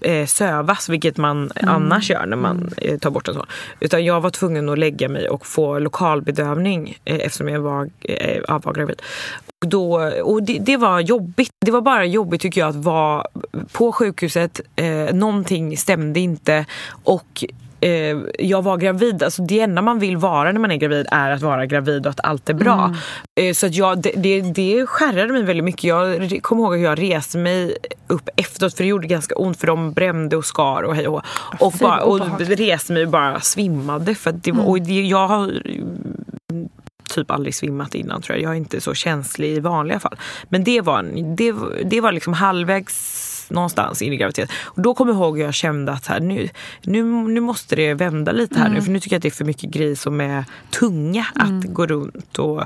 [0.01, 1.75] eh, sövas, vilket man mm.
[1.75, 2.73] annars gör när man mm.
[2.77, 3.47] eh, tar bort en sån.
[3.81, 8.43] Utan jag var tvungen att lägga mig och få lokalbedövning eh, eftersom jag var, eh,
[8.65, 9.03] var gravid.
[9.61, 11.51] Och, då, och det, det, var jobbigt.
[11.67, 13.27] Det var bara jobbigt tycker jag att vara
[13.73, 14.61] på sjukhuset.
[14.77, 16.67] Eh, någonting stämde inte
[17.05, 17.45] och
[17.81, 19.23] eh, jag var gravid.
[19.23, 22.11] Alltså det enda man vill vara när man är gravid är att vara gravid och
[22.11, 22.85] att allt är bra.
[22.85, 22.97] Mm.
[23.41, 25.85] Eh, så att jag, det, det, det skärrade mig väldigt mycket.
[25.85, 29.67] Jag kommer ihåg att jag reste mig upp efteråt för det gjorde ganska ont för
[29.67, 31.23] de brände och skar och hej och
[31.61, 34.15] och, bara, och reste mig och bara svimmade.
[34.15, 34.65] För det, mm.
[34.65, 35.63] och det, jag har
[37.15, 38.45] typ aldrig svimmat innan tror jag.
[38.45, 40.17] Jag är inte så känslig i vanliga fall.
[40.49, 41.03] Men det var,
[41.37, 44.57] det, det var liksom halvvägs någonstans in i graviditeten.
[44.65, 46.49] Och då kommer jag ihåg att jag kände att här, nu,
[46.83, 48.79] nu, nu måste det vända lite här mm.
[48.79, 48.83] nu.
[48.83, 51.59] För nu tycker jag att det är för mycket grejer som är tunga mm.
[51.59, 52.65] att gå runt och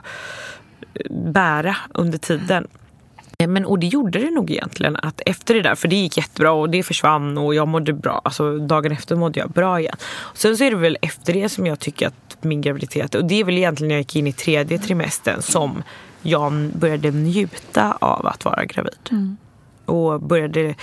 [1.10, 2.66] bära under tiden.
[3.48, 4.96] Men, och det gjorde det nog egentligen.
[4.96, 8.20] att Efter det där, för det gick jättebra och det försvann och jag mådde bra.
[8.24, 9.96] Alltså dagen efter mådde jag bra igen.
[10.34, 13.40] Sen så är det väl efter det som jag tycker att min graviditet, och det
[13.40, 15.82] är väl egentligen när jag gick in i tredje trimestern som
[16.22, 19.08] jag började njuta av att vara gravid.
[19.10, 19.36] Mm.
[19.86, 20.74] Och började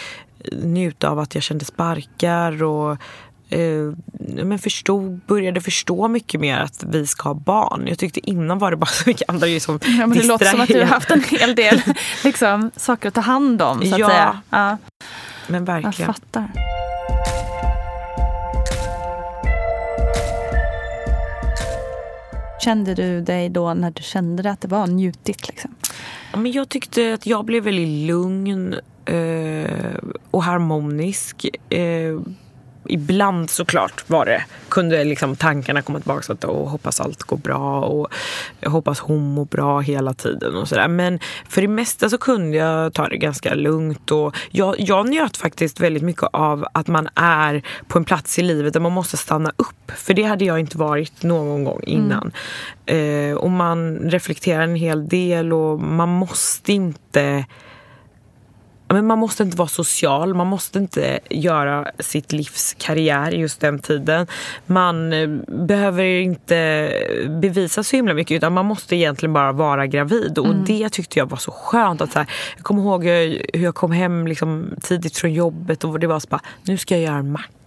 [0.51, 2.91] njuta av att jag kände sparkar och
[3.49, 3.93] eh,
[4.43, 7.87] men förstod, började förstå mycket mer att vi ska ha barn.
[7.87, 10.45] Jag tyckte innan var det bara så mycket andra grejer som ja, men Det låter
[10.45, 11.81] som att du har haft en hel del
[12.23, 13.85] liksom, saker att ta hand om.
[13.85, 14.41] Så att ja, säga.
[14.49, 14.77] ja,
[15.47, 15.93] men verkligen.
[15.97, 16.78] Jag fattar.
[22.59, 25.47] Kände du dig då när du kände att det var njutigt?
[25.47, 25.75] Liksom?
[26.33, 29.95] Men jag tyckte att jag blev väldigt lugn eh,
[30.31, 31.45] och harmonisk.
[31.69, 32.19] Eh,
[32.85, 37.81] ibland såklart var det, kunde liksom tankarna komma tillbaka att och hoppas allt går bra
[37.81, 38.07] och
[38.65, 40.87] hoppas hon mår bra hela tiden och sådär.
[40.87, 45.37] Men för det mesta så kunde jag ta det ganska lugnt och jag, jag njöt
[45.37, 49.17] faktiskt väldigt mycket av att man är på en plats i livet där man måste
[49.17, 49.91] stanna upp.
[49.95, 52.31] För det hade jag inte varit någon gång innan.
[52.85, 53.31] Mm.
[53.31, 57.45] Eh, och man reflekterar en hel del och man måste inte
[58.93, 63.79] men man måste inte vara social, man måste inte göra sitt livs karriär just den
[63.79, 64.27] tiden.
[64.65, 66.91] Man eh, behöver inte
[67.41, 70.37] bevisa så himla mycket utan man måste egentligen bara vara gravid.
[70.37, 70.65] Och mm.
[70.65, 72.01] det tyckte jag var så skönt.
[72.01, 75.99] Att så här, jag kommer ihåg hur jag kom hem liksom tidigt från jobbet och
[75.99, 77.58] det var så bara, nu ska jag göra en macka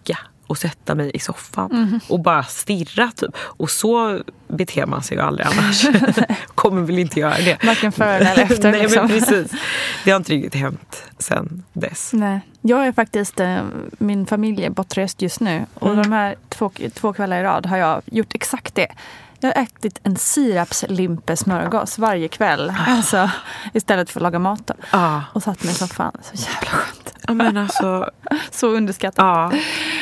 [0.53, 2.01] och sätta mig i soffan mm.
[2.09, 3.11] och bara stirra.
[3.17, 3.31] Typ.
[3.37, 5.87] Och så beter man sig ju aldrig annars.
[6.55, 7.65] Kommer väl inte göra det.
[7.65, 8.73] Varken före eller efter.
[8.73, 9.07] Nej, liksom.
[9.07, 9.53] men precis.
[10.05, 12.11] Det har inte riktigt hänt sen dess.
[12.13, 12.41] Nej.
[12.61, 13.59] Jag är faktiskt, eh,
[13.99, 16.03] min familj är bortrest just nu och mm.
[16.03, 18.89] de här två, två kvällar i rad har jag gjort exakt det.
[19.43, 22.71] Jag har ätit en sirapslimpesmörgås varje kväll.
[22.71, 22.97] Ah.
[22.97, 23.31] Alltså,
[23.73, 24.71] istället för att laga mat.
[24.91, 25.21] Ah.
[25.33, 26.13] Och satt mig i soffan.
[26.23, 27.15] Så jävla skönt.
[27.27, 28.11] Ja, men alltså,
[28.51, 29.25] så underskattat.
[29.25, 29.53] Ja.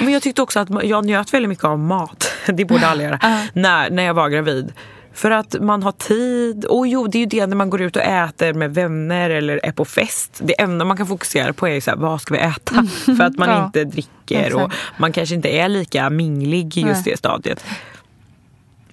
[0.00, 2.32] Men jag tyckte också att jag njöt väldigt mycket av mat.
[2.46, 3.18] Det borde alla göra.
[3.22, 3.38] Ah.
[3.52, 4.72] När, när jag var gravid.
[5.12, 6.64] För att man har tid.
[6.64, 9.60] Och jo, det är ju det när man går ut och äter med vänner eller
[9.66, 10.40] är på fest.
[10.42, 12.74] Det enda man kan fokusera på är så här, vad ska vi äta?
[12.74, 13.16] Mm.
[13.16, 13.64] För att man ja.
[13.64, 17.12] inte dricker och man kanske inte är lika minglig i just Nej.
[17.12, 17.64] det stadiet.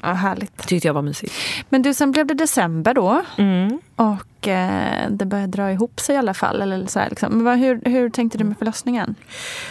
[0.07, 0.67] Ja, härligt.
[0.67, 1.33] Tyckte jag var mysigt.
[1.69, 3.21] Men du, sen blev det december då.
[3.37, 3.79] Mm.
[3.95, 6.61] Och eh, det började dra ihop sig i alla fall.
[6.61, 7.43] Eller så här, liksom.
[7.43, 9.15] Men hur, hur tänkte du med förlossningen?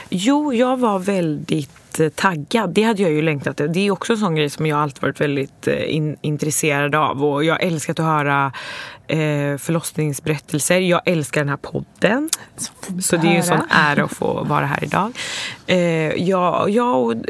[0.08, 2.70] Jo, jag var väldigt eh, taggad.
[2.70, 5.20] Det hade jag ju längtat Det är också en sån grej som jag alltid varit
[5.20, 7.24] väldigt eh, in, intresserad av.
[7.24, 8.52] Och jag älskat att höra
[9.06, 10.80] eh, förlossningsberättelser.
[10.80, 12.28] Jag älskar den här podden.
[12.56, 12.72] Så,
[13.02, 15.12] så det är ju en sån ära att få vara här idag.
[15.66, 15.78] Eh,
[16.22, 17.26] jag, jag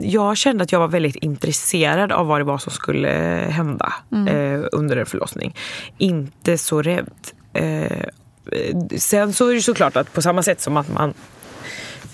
[0.00, 3.08] jag kände att jag var väldigt intresserad av vad det var som skulle
[3.50, 4.28] hända mm.
[4.28, 5.56] eh, under en förlossning.
[5.98, 7.10] Inte så rädd.
[7.52, 8.04] Eh,
[8.96, 11.14] sen så är det såklart att på samma sätt som att man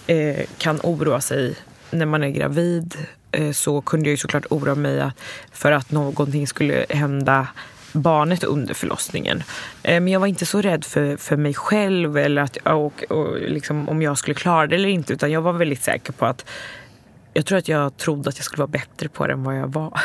[0.06, 1.54] eh, kan oroa sig
[1.90, 2.94] när man är gravid
[3.32, 5.10] eh, så kunde jag ju såklart oroa mig
[5.52, 7.48] för att någonting skulle hända
[7.92, 9.42] barnet under förlossningen.
[9.82, 13.40] Eh, men jag var inte så rädd för, för mig själv eller att, och, och
[13.40, 15.12] liksom, om jag skulle klara det eller inte.
[15.12, 16.44] Utan jag var väldigt säker på att
[17.36, 19.72] jag tror att jag trodde att jag skulle vara bättre på det än vad jag
[19.72, 20.00] var.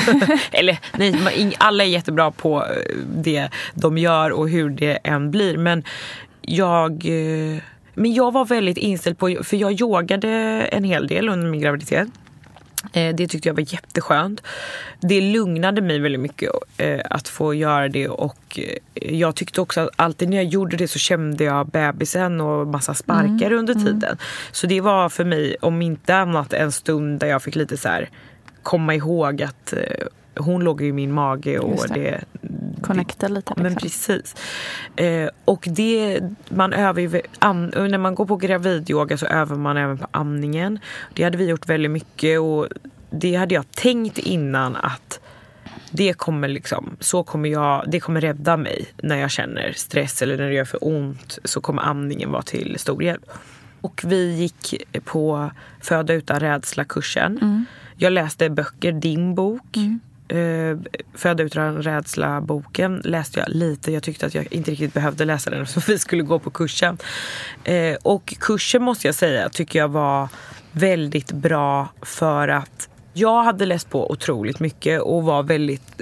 [0.52, 5.56] Eller nej, alla är jättebra på eh, det de gör och hur det än blir.
[5.56, 5.84] Men
[6.40, 7.62] jag, eh,
[7.94, 10.28] men jag var väldigt inställd på, för jag yogade
[10.72, 12.08] en hel del under min graviditet.
[12.92, 14.42] Eh, det tyckte jag var jätteskönt.
[15.00, 18.58] Det lugnade mig väldigt mycket eh, att få göra det och
[18.94, 22.66] eh, jag tyckte också att alltid när jag gjorde det så kände jag bebisen och
[22.66, 23.58] massa sparkar mm.
[23.58, 23.86] under mm.
[23.86, 24.10] tiden.
[24.10, 24.18] Mm.
[24.52, 27.88] Så det var för mig, om inte annat, en stund där jag fick lite så
[27.88, 28.08] här
[28.62, 29.74] komma ihåg att
[30.36, 31.94] hon låg i min mage och det.
[31.94, 32.24] det
[32.82, 33.50] Connecta lite.
[33.50, 33.62] Liksom.
[33.62, 34.34] Men precis.
[34.96, 39.98] Eh, och det, man övar am, när man går på gravidyoga så övar man även
[39.98, 40.78] på amningen.
[41.14, 42.66] Det hade vi gjort väldigt mycket och
[43.10, 45.20] det hade jag tänkt innan att
[45.90, 50.36] det kommer liksom, så kommer jag, det kommer rädda mig när jag känner stress eller
[50.36, 53.30] när det gör för ont så kommer amningen vara till stor hjälp.
[53.80, 57.38] Och vi gick på Föda utan rädsla-kursen.
[57.42, 57.64] Mm.
[57.96, 59.76] Jag läste böcker, din bok.
[59.76, 60.00] Mm.
[60.32, 60.78] Uh,
[61.14, 63.92] Föda utan rädsla-boken läste jag lite.
[63.92, 66.98] Jag tyckte att jag inte riktigt behövde läsa den så vi skulle gå på kursen.
[67.68, 70.28] Uh, och kursen måste jag säga tycker jag var
[70.72, 76.00] väldigt bra för att jag hade läst på otroligt mycket och var väldigt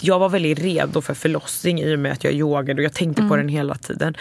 [0.00, 3.22] jag var väldigt redo för förlossning i och med att jag yogade och jag tänkte
[3.22, 3.30] mm.
[3.30, 4.16] på den hela tiden.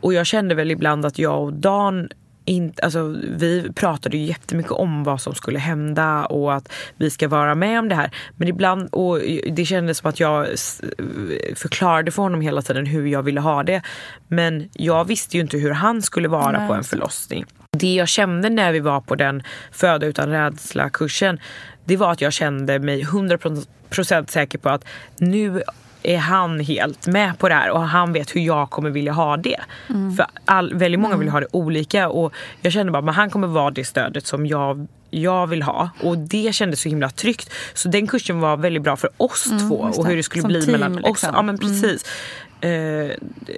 [0.00, 2.08] Och jag kände väl ibland att jag och Dan
[2.44, 7.28] inte, alltså, vi pratade ju jättemycket om vad som skulle hända och att vi ska
[7.28, 8.10] vara med om det här.
[8.36, 9.18] Men ibland, och
[9.52, 10.46] det kändes som att jag
[11.54, 13.82] förklarade för honom hela tiden hur jag ville ha det.
[14.28, 16.68] Men jag visste ju inte hur han skulle vara Nej.
[16.68, 17.44] på en förlossning.
[17.78, 21.38] Det jag kände när vi var på den Föda utan rädsla-kursen
[21.84, 24.84] det var att jag kände mig 100% säker på att
[25.16, 25.62] nu
[26.02, 29.36] är han helt med på det här och han vet hur jag kommer vilja ha
[29.36, 29.60] det.
[29.88, 30.16] Mm.
[30.16, 31.32] För all, väldigt många vill mm.
[31.32, 34.86] ha det olika och jag kände bara att han kommer vara det stödet som jag,
[35.10, 35.90] jag vill ha.
[36.00, 37.52] Och det kändes så himla tryggt.
[37.74, 40.48] Så den kursen var väldigt bra för oss mm, två och hur det skulle som
[40.48, 41.12] bli team, mellan liksom.
[41.12, 41.22] oss.
[41.22, 41.58] Ja men mm.
[41.58, 42.04] precis.
[42.60, 43.10] Eh,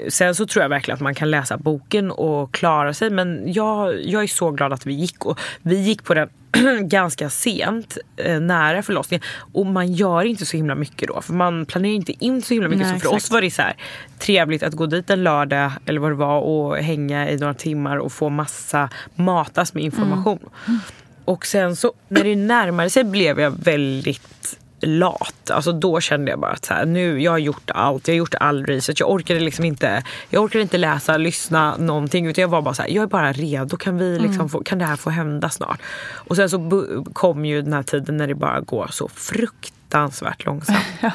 [0.08, 4.04] sen så tror jag verkligen att man kan läsa boken och klara sig men jag,
[4.04, 5.24] jag är så glad att vi gick.
[5.24, 6.28] Och vi gick på den
[6.80, 9.24] ganska sent, eh, nära förlossningen.
[9.52, 11.20] Och man gör inte så himla mycket då.
[11.20, 12.86] För man planerar inte in så himla mycket.
[12.86, 13.24] Nej, så för exakt.
[13.24, 13.76] oss var det så här,
[14.18, 17.96] trevligt att gå dit en lördag eller vad det var och hänga i några timmar
[17.96, 20.38] och få massa matas med information.
[20.68, 20.80] Mm.
[21.24, 25.50] Och sen så när det närmade sig blev jag väldigt lat.
[25.50, 28.08] Alltså då kände jag bara att så här, nu, jag har gjort allt.
[28.08, 29.00] Jag har gjort all research.
[29.00, 32.26] Jag orkade liksom inte, jag orkade inte läsa, lyssna någonting.
[32.26, 33.76] Utan jag var bara så här, jag är bara redo.
[33.76, 34.48] Kan, vi liksom mm.
[34.48, 35.80] få, kan det här få hända snart?
[36.14, 40.78] Och sen så kom ju den här tiden när det bara går så fruktansvärt långsamt.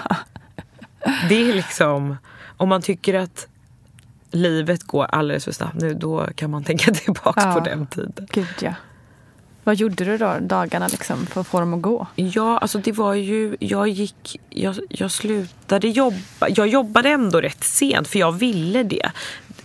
[1.29, 2.17] Det är liksom,
[2.57, 3.47] om man tycker att
[4.31, 7.53] livet går alldeles för snabbt nu, då kan man tänka tillbaka ja.
[7.53, 8.27] på den tiden.
[8.31, 8.73] Gud ja.
[9.69, 12.07] Vad gjorde du då dagarna liksom för att få dem att gå?
[12.15, 17.63] Ja, alltså det var ju, jag gick, jag, jag slutade jobba, jag jobbade ändå rätt
[17.63, 19.11] sent för jag ville det.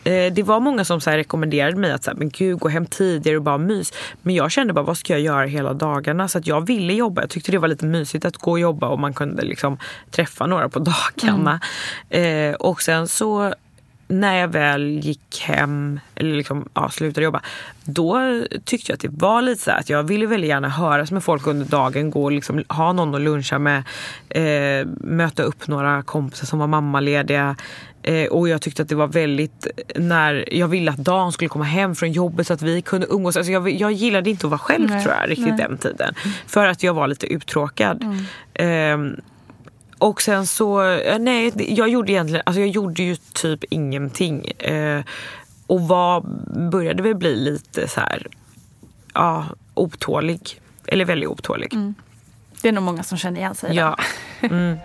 [0.04, 2.86] Eh, det var många som så rekommenderade mig att så här, men gud, gå hem
[2.86, 3.92] tidigare och bara mys.
[4.22, 6.28] Men jag kände bara, vad ska jag göra hela dagarna?
[6.28, 7.22] Så jag ville jobba.
[7.22, 9.78] Jag tyckte det var lite mysigt att gå och jobba och man kunde liksom
[10.10, 11.60] träffa några på dagarna.
[12.10, 12.50] Mm.
[12.50, 13.54] Eh, och sen så
[14.08, 17.40] när jag väl gick hem, eller liksom, ja, slutade jobba,
[17.84, 21.24] då tyckte jag att det var lite så att jag ville väldigt gärna höras med
[21.24, 23.82] folk under dagen, gå och liksom, ha någon att luncha med,
[24.28, 27.56] eh, möta upp några kompisar som var mammalediga.
[28.02, 31.64] Eh, och jag tyckte att det var väldigt, när jag ville att Dan skulle komma
[31.64, 33.36] hem från jobbet så att vi kunde umgås.
[33.36, 35.66] Alltså jag, jag gillade inte att vara själv nej, tror jag riktigt nej.
[35.68, 36.14] den tiden.
[36.46, 38.02] För att jag var lite uttråkad.
[38.54, 39.12] Mm.
[39.12, 39.18] Eh,
[39.98, 40.82] och sen så,
[41.18, 44.46] nej jag gjorde egentligen, alltså jag gjorde ju typ ingenting.
[44.46, 45.04] Eh,
[45.66, 46.20] och var,
[46.70, 48.26] började väl bli lite så här,
[49.14, 50.60] ja, otålig.
[50.86, 51.74] Eller väldigt otålig.
[51.74, 51.94] Mm.
[52.62, 53.98] Det är nog många som känner igen sig Ja.
[54.40, 54.78] Mm.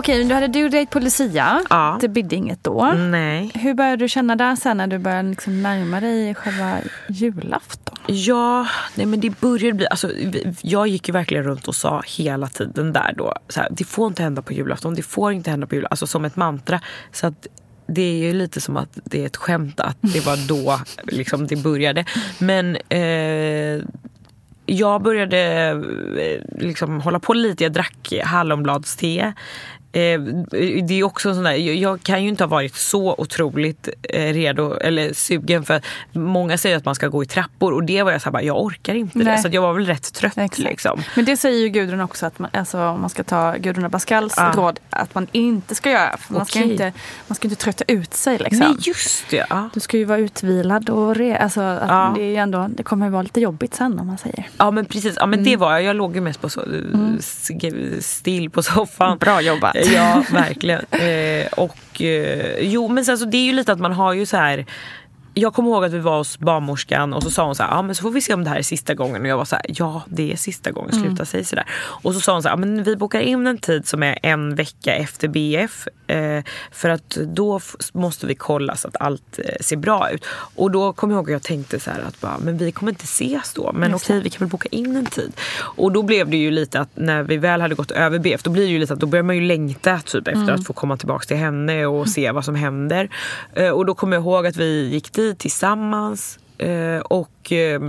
[0.00, 1.62] Okej, du hade due date på Lucia.
[1.70, 1.98] Ja.
[2.00, 2.92] Det bidde inget då.
[2.92, 3.50] Nej.
[3.54, 7.96] Hur började du känna där sen när du började liksom närma dig själva julafton?
[8.06, 9.86] Ja, nej men det började bli...
[9.86, 10.10] Alltså,
[10.62, 13.34] jag gick ju verkligen runt och sa hela tiden där då.
[13.48, 14.94] Så här, det får inte hända på julafton.
[14.94, 15.92] Det får inte hända på julafton.
[15.92, 16.80] Alltså som ett mantra.
[17.12, 17.46] Så att
[17.86, 21.46] det är ju lite som att det är ett skämt att det var då liksom,
[21.46, 22.04] det började.
[22.38, 23.84] Men eh,
[24.66, 25.38] jag började
[26.18, 27.64] eh, liksom hålla på lite.
[27.64, 29.32] Jag drack hallonbladste.
[29.92, 30.20] Eh,
[30.82, 34.74] det är också sån där, jag kan ju inte ha varit så otroligt eh, redo
[34.74, 35.80] eller sugen för
[36.12, 38.62] många säger att man ska gå i trappor och det var jag så här, jag
[38.62, 39.36] orkar inte Nej.
[39.36, 39.42] det.
[39.42, 40.58] Så jag var väl rätt trött.
[40.58, 41.02] Liksom.
[41.16, 44.34] Men det säger ju Gudrun också, att man, alltså, om man ska ta Gudrun Abascals
[44.38, 44.52] ah.
[44.52, 46.16] råd, att man inte ska göra.
[46.16, 46.92] För man, ska inte,
[47.26, 48.38] man ska inte trötta ut sig.
[48.38, 48.58] Liksom.
[48.58, 49.46] Nej, just det.
[49.50, 49.68] Ah.
[49.74, 52.12] Du ska ju vara utvilad och re, alltså, ah.
[52.14, 54.48] det, är ändå, det kommer ju vara lite jobbigt sen om man säger.
[54.58, 55.50] Ja men precis, ja, men mm.
[55.50, 55.82] det var jag.
[55.82, 57.18] Jag låg ju mest på så, mm.
[58.00, 59.18] still på soffan.
[59.18, 59.76] Bra jobbat.
[59.84, 60.84] Ja, verkligen.
[60.90, 64.12] Eh, och eh, jo, men sen så alltså, det är ju lite att man har
[64.12, 64.66] ju så här
[65.34, 67.82] jag kommer ihåg att vi var hos barnmorskan och så sa hon så här, ah,
[67.82, 69.22] men så får vi se om det här är sista gången.
[69.22, 71.26] Och jag var så här, ja det är sista gången, sluta mm.
[71.26, 71.64] säga sådär.
[72.02, 74.18] Och så sa hon så här, ah, men vi bokar in en tid som är
[74.22, 75.88] en vecka efter BF.
[76.06, 77.60] Eh, för att då
[77.92, 80.24] måste vi kolla så att allt eh, ser bra ut.
[80.56, 82.92] Och då kommer jag ihåg att jag tänkte så här att bara, men vi kommer
[82.92, 83.72] inte ses då.
[83.72, 85.32] Men okej, okay, vi kan väl boka in en tid.
[85.58, 88.50] Och då blev det ju lite att när vi väl hade gått över BF, då
[88.50, 90.54] blir det ju lite att då börjar man ju längta typ efter mm.
[90.54, 93.08] att få komma tillbaka till henne och se vad som händer.
[93.54, 96.38] Eh, och då kommer jag ihåg att vi gick dit tillsammans.
[96.58, 97.80] Eh, och eh,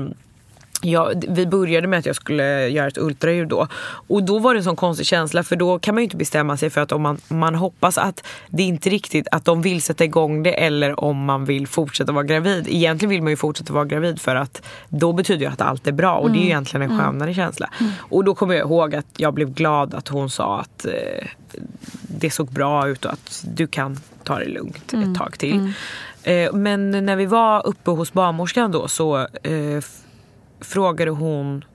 [0.84, 3.67] Ja, vi började med att jag skulle göra ett ultraljud då.
[3.84, 6.57] Och då var det en sån konstig känsla för då kan man ju inte bestämma
[6.57, 10.03] sig för att om man, man hoppas att det inte riktigt att de vill sätta
[10.03, 12.67] igång det eller om man vill fortsätta vara gravid.
[12.69, 15.91] Egentligen vill man ju fortsätta vara gravid för att då betyder det att allt är
[15.91, 16.34] bra och mm.
[16.34, 16.51] det är ju mm.
[16.51, 17.05] egentligen en mm.
[17.05, 17.36] skönare mm.
[17.36, 17.69] känsla.
[17.79, 17.91] Mm.
[17.99, 21.27] Och då kommer jag ihåg att jag blev glad att hon sa att eh,
[22.01, 25.73] det såg bra ut och att du kan ta det lugnt ett tag till.
[26.24, 29.84] Eh, men när vi var uppe hos barnmorskan då så eh,
[30.61, 31.65] frågade hon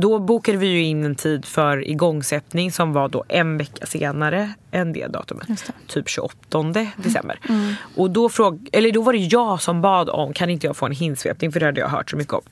[0.00, 4.54] då bokade vi ju in en tid för igångsättning som var då en vecka senare
[4.70, 5.48] än det datumet.
[5.48, 5.72] Det.
[5.86, 6.62] Typ 28
[6.96, 7.38] december.
[7.48, 7.74] Mm.
[7.96, 10.86] Och då, fråg, eller då var det jag som bad om kan inte jag få
[10.86, 12.42] en hinsvepning för det hade jag hört så mycket om.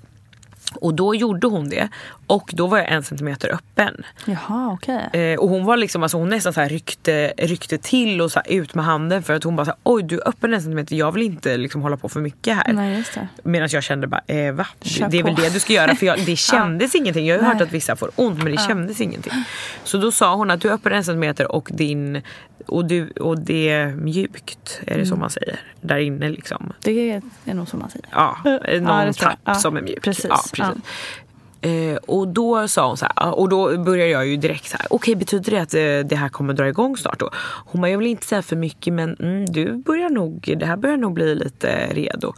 [0.77, 1.89] Och då gjorde hon det
[2.27, 4.05] och då var jag en centimeter öppen.
[4.25, 5.21] Jaha, okay.
[5.21, 8.41] Eh, och hon var liksom, alltså hon nästan så här ryckte, ryckte till och så
[8.47, 10.97] ut med handen för att hon bara så här, oj du är öppen en centimeter,
[10.97, 13.05] jag vill inte liksom hålla på för mycket här.
[13.43, 14.67] Medan jag kände bara, eh, va?
[14.81, 15.27] Kör det är på.
[15.27, 17.01] väl det du ska göra för jag, det kändes ja.
[17.01, 17.27] ingenting.
[17.27, 18.69] Jag har ju hört att vissa får ont men det ja.
[18.69, 19.33] kändes ingenting.
[19.85, 22.23] Så då sa hon att du är öppen en centimeter och din
[22.67, 25.07] och, du, och det är mjukt, är det mm.
[25.07, 25.61] så man säger?
[25.81, 26.73] Där inne liksom.
[26.81, 28.07] Det är nog så man säger.
[28.11, 29.55] Ja, någon ja, tapp ja.
[29.55, 30.03] som är mjuk.
[30.03, 30.27] Precis.
[30.29, 30.74] Ja, precis.
[31.65, 34.87] Eh, och då sa hon så här, och då började jag ju direkt så här,
[34.87, 37.31] okej okay, betyder det att eh, det här kommer dra igång snart då?
[37.67, 40.77] Hon bara, jag vill inte säga för mycket men mm, du börjar nog, det här
[40.77, 42.35] börjar nog bli lite redo.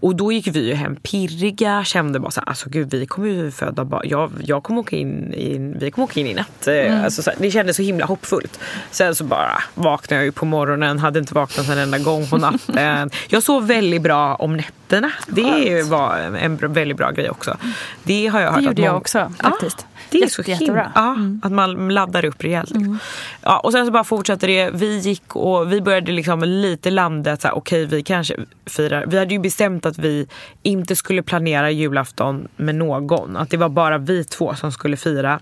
[0.00, 3.28] Och då gick vi ju hem pirriga, kände bara så här, alltså gud vi kommer
[3.28, 4.02] ju föda barn.
[4.04, 6.66] Jag, jag kommer åka in i, vi kommer åka in i natt.
[6.66, 7.04] Eh, mm.
[7.04, 8.60] Alltså, så här, det kändes så himla hoppfullt.
[8.90, 12.36] Sen så bara vaknade jag ju på morgonen, hade inte vaknat en enda gång på
[12.36, 13.10] natten.
[13.28, 15.12] jag sov väldigt bra om nätterna.
[15.26, 15.88] Det Skönt.
[15.88, 17.56] var en väldigt bra grej också.
[18.02, 19.76] Det har jag hört det gjorde jag också faktiskt.
[19.80, 21.40] Ja, det är Jätte, så himla, ja, mm.
[21.44, 22.70] att man laddar upp rejält.
[22.70, 22.98] Mm.
[23.42, 24.70] Ja, och sen så bara fortsatte det.
[24.70, 28.36] Vi gick och vi började liksom lite landa okej okay, vi kanske
[28.66, 29.06] firar.
[29.06, 30.26] Vi hade ju bestämt att vi
[30.62, 33.36] inte skulle planera julafton med någon.
[33.36, 35.40] Att det var bara vi två som skulle fira.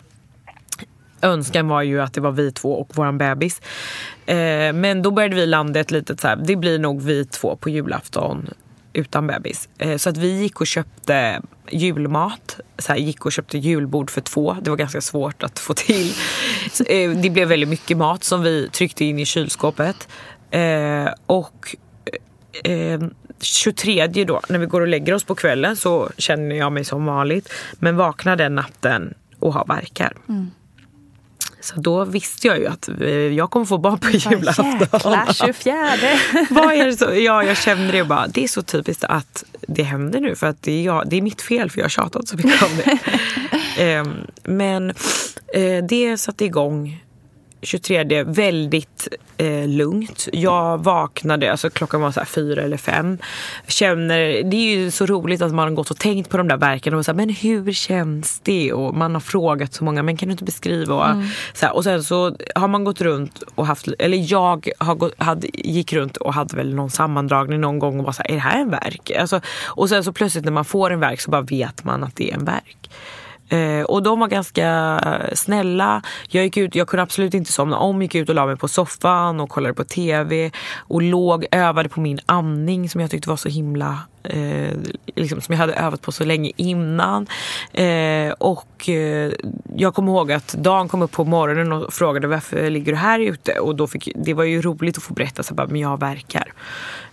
[1.22, 3.62] Önskan var ju att det var vi två och våran bebis.
[4.26, 7.56] Eh, men då började vi landa ett litet så här, det blir nog vi två
[7.56, 8.50] på julafton
[8.92, 9.68] utan bebis.
[9.78, 12.60] Eh, så att vi gick och köpte julmat.
[12.78, 14.56] Så här, gick och köpte julbord för två.
[14.62, 16.12] Det var ganska svårt att få till.
[16.86, 20.08] Eh, det blev väldigt mycket mat som vi tryckte in i kylskåpet.
[20.50, 21.76] Eh, och
[22.64, 23.00] eh, eh,
[23.40, 27.06] 23 då, när vi går och lägger oss på kvällen så känner jag mig som
[27.06, 27.52] vanligt.
[27.72, 30.12] Men vaknar den natten och har verkar.
[30.28, 30.50] Mm.
[31.64, 34.78] Så då visste jag ju att eh, jag kommer få barn på julafton.
[34.80, 35.76] Jäklar, 24!
[36.50, 37.14] Vad är det så?
[37.14, 40.62] Ja, jag kände det bara, det är så typiskt att det händer nu för att
[40.62, 43.98] det är, jag, det är mitt fel för jag har tjatat så mycket om det.
[44.00, 44.16] um,
[44.56, 47.04] men uh, det satte igång
[47.64, 50.28] 23 väldigt eh, lugnt.
[50.32, 53.18] Jag vaknade, alltså klockan var så här fyra eller fem.
[53.66, 56.56] Känner, det är ju så roligt att man har gått och tänkt på de där
[56.56, 58.72] verken och så här, men hur känns det?
[58.72, 60.94] Och man har frågat så många, men kan du inte beskriva?
[60.94, 61.26] Och, mm.
[61.54, 65.14] så här, och sen så har man gått runt och haft, eller jag har gått,
[65.18, 68.34] hade, gick runt och hade väl någon sammandragning någon gång och var så här, är
[68.34, 69.10] det här en verk?
[69.10, 72.16] Alltså, och sen så plötsligt när man får en verk så bara vet man att
[72.16, 72.90] det är en verk.
[73.54, 75.00] Eh, och de var ganska
[75.32, 76.02] snälla.
[76.28, 78.02] Jag, gick ut, jag kunde absolut inte somna om.
[78.02, 80.50] Gick ut och la mig på soffan och kollade på tv.
[80.78, 84.76] Och låg, övade på min andning som jag tyckte var så himla eh,
[85.16, 87.26] liksom, som jag hade övat på så länge innan.
[87.72, 89.32] Eh, och eh,
[89.76, 93.20] jag kommer ihåg att Dan kom upp på morgonen och frågade varför ligger du här
[93.20, 93.58] ute?
[93.58, 96.52] Och då fick, det var ju roligt att få berätta så bara, men jag verkar.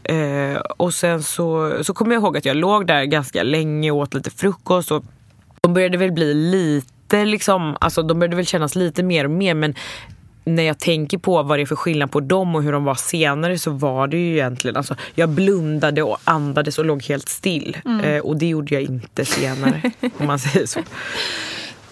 [0.03, 3.97] Eh, och sen så, så kommer jag ihåg att jag låg där ganska länge och
[3.97, 4.91] åt lite frukost.
[4.91, 5.03] Och
[5.63, 9.53] de började väl bli lite liksom, alltså de började väl kännas lite mer och mer
[9.53, 9.75] men
[10.43, 12.95] när jag tänker på vad det är för skillnad på dem och hur de var
[12.95, 17.77] senare så var det ju egentligen, alltså jag blundade och andades och låg helt still.
[17.85, 18.05] Mm.
[18.05, 20.79] Eh, och det gjorde jag inte senare om man säger så.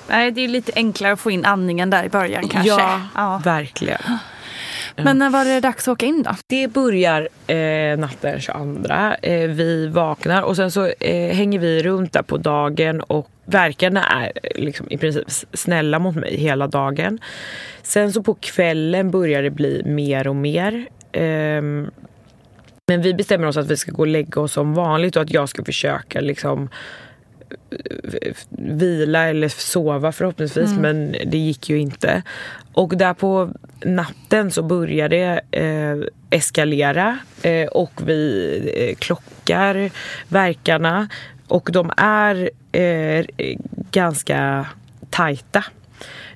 [0.08, 2.70] Nej, det är lite enklare att få in andningen där i början kanske.
[2.70, 3.42] Ja, ja.
[3.46, 4.02] verkligen.
[5.04, 6.32] Men när var det dags att åka in då?
[6.48, 8.94] Det börjar eh, natten 22.
[9.22, 14.04] Eh, vi vaknar och sen så eh, hänger vi runt där på dagen och verkarna
[14.04, 15.24] är liksom i princip
[15.54, 17.20] snälla mot mig hela dagen.
[17.84, 20.86] Sen så på kvällen börjar det bli mer och mer.
[21.12, 21.92] Ehm,
[22.88, 25.34] men vi bestämmer oss att vi ska gå och lägga oss som vanligt och att
[25.34, 26.70] jag ska försöka liksom
[28.50, 30.82] vila eller sova förhoppningsvis mm.
[30.82, 32.24] men det gick ju inte.
[32.74, 33.54] Och där på
[33.86, 35.98] natten så börjar det eh,
[36.30, 39.92] eskalera eh, och vi eh, klockar
[40.28, 41.08] verkarna
[41.48, 43.26] och de är eh,
[43.92, 44.66] ganska
[45.10, 45.64] tajta.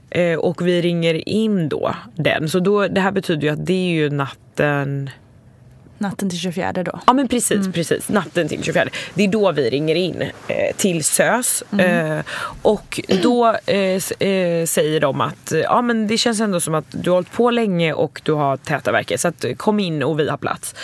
[0.10, 2.50] Eh, och vi ringer in då den.
[2.50, 5.10] Så då, det här betyder ju att det är ju natten
[5.98, 7.00] Natten till 24 då?
[7.08, 7.72] Ja men precis, mm.
[7.72, 8.10] precis.
[8.10, 8.86] Natten till 24.
[9.14, 11.64] Det är då vi ringer in eh, till SÖS.
[11.72, 12.18] Mm.
[12.18, 12.24] Eh,
[12.62, 13.80] och då eh,
[14.30, 17.52] eh, säger de att ja, men det känns ändå som att du har hållit på
[17.52, 19.18] länge och du har täta verkar.
[19.18, 20.76] Så att, kom in och vi har plats.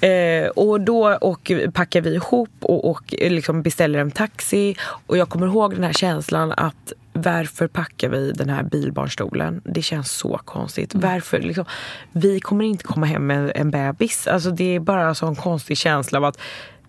[0.00, 4.76] Eh, och då och packar vi ihop och, och liksom beställer en taxi.
[5.06, 9.60] Och jag kommer ihåg den här känslan att varför packar vi den här bilbarnstolen?
[9.64, 10.94] Det känns så konstigt.
[10.94, 11.10] Mm.
[11.10, 11.38] Varför?
[11.38, 11.64] Liksom,
[12.12, 14.26] vi kommer inte komma hem med en bebis.
[14.26, 16.38] Alltså, det är bara så en konstig känsla av att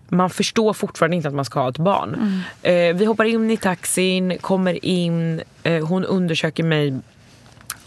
[0.08, 2.14] man förstår fortfarande inte att man ska ha ett barn.
[2.14, 2.90] Mm.
[2.90, 7.00] Eh, vi hoppar in i taxin, kommer in, eh, hon undersöker mig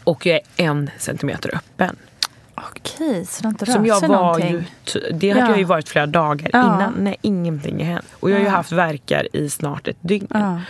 [0.03, 1.95] och jag är en centimeter öppen.
[2.55, 4.51] Okej, så det har inte rört sig någonting?
[4.51, 4.63] Ju,
[5.11, 5.49] det hade ja.
[5.49, 6.59] jag ju varit flera dagar ja.
[6.59, 6.93] innan.
[6.97, 8.05] Nej, ingenting har hänt.
[8.19, 10.27] Och jag har ju haft verkar i snart ett dygn.
[10.29, 10.61] Ja.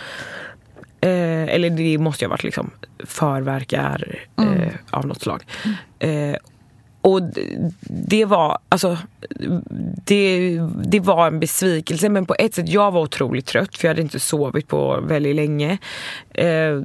[1.06, 2.70] Eh, eller det måste ju ha varit liksom
[3.04, 4.70] förverkar eh, mm.
[4.90, 5.42] av något slag.
[5.98, 6.36] Eh,
[7.00, 7.22] och
[7.88, 8.98] det var, alltså,
[10.04, 13.90] det, det var en besvikelse men på ett sätt, jag var otroligt trött för jag
[13.90, 15.78] hade inte sovit på väldigt länge.
[16.34, 16.82] Eh,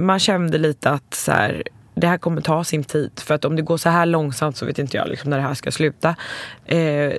[0.00, 1.62] man kände lite att så här,
[1.94, 3.10] det här kommer ta sin tid.
[3.16, 5.42] För att om det går så här långsamt så vet inte jag liksom när det
[5.42, 6.16] här ska sluta.
[6.64, 7.12] Eh,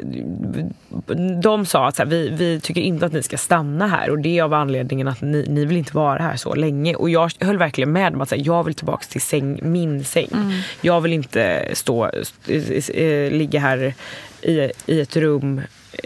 [1.42, 4.40] de sa att här, vi, vi tycker inte att ni ska stanna här och det
[4.40, 6.96] är av anledningen att ni, ni vill inte vara här så länge.
[6.96, 10.30] Och jag höll verkligen med om att här, jag vill tillbaka till säng, min säng.
[10.34, 10.52] Mm.
[10.82, 13.94] Jag vill inte stå, äh, ligga här
[14.42, 15.62] i, i ett rum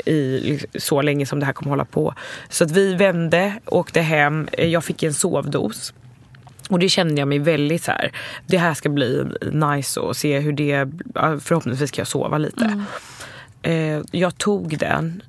[0.06, 2.14] i så länge som det här kommer hålla på.
[2.50, 5.94] Så att vi vände, åkte hem, jag fick en sovdos.
[6.70, 8.12] Och det kände jag mig väldigt så här,
[8.48, 10.90] det här ska bli nice och se hur det,
[11.42, 12.66] förhoppningsvis kan jag sova lite.
[12.66, 12.86] Mm.
[13.62, 15.22] Eh, jag tog den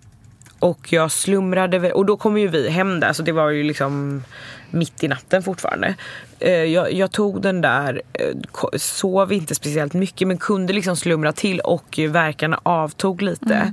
[0.58, 4.22] och jag slumrade och då kom ju vi hem där så det var ju liksom
[4.70, 5.94] mitt i natten fortfarande.
[6.38, 8.36] Eh, jag, jag, tog den där, eh,
[8.76, 13.72] sov inte speciellt mycket men kunde liksom slumra till och verkarna avtog lite.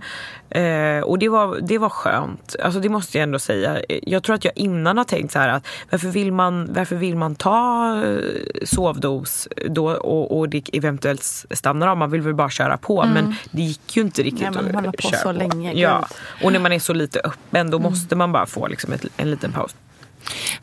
[0.50, 2.56] Eh, och det var, det var skönt.
[2.64, 3.82] Alltså det måste jag ändå säga.
[3.88, 7.16] Jag tror att jag innan har tänkt så här att varför vill man, varför vill
[7.16, 8.20] man ta eh,
[8.66, 11.98] sovdos då och, och det eventuellt stannar av?
[11.98, 13.02] Man vill väl bara köra på.
[13.02, 13.14] Mm.
[13.14, 15.32] Men det gick ju inte riktigt Nej, man håller på så på.
[15.32, 15.74] länge.
[15.74, 16.08] Ja.
[16.44, 17.92] Och när man är så lite öppen då mm.
[17.92, 19.76] måste man bara få liksom ett, en liten paus.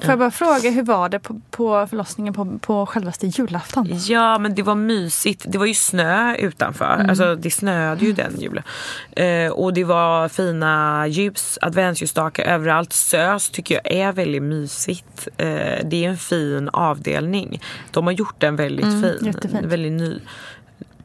[0.00, 3.88] Får jag bara fråga, hur var det på, på förlossningen på, på självaste julafton?
[4.08, 5.44] Ja, men det var mysigt.
[5.48, 6.94] Det var ju snö utanför.
[6.94, 7.10] Mm.
[7.10, 8.64] Alltså, det snöade ju den julen.
[9.12, 12.92] Eh, och det var fina ljus, adventsljusstakar överallt.
[12.92, 15.28] SÖS tycker jag är väldigt mysigt.
[15.36, 15.46] Eh,
[15.84, 17.60] det är en fin avdelning.
[17.90, 19.26] De har gjort den väldigt mm, fin.
[19.26, 19.66] Jättefint.
[19.66, 20.20] Väldigt ny,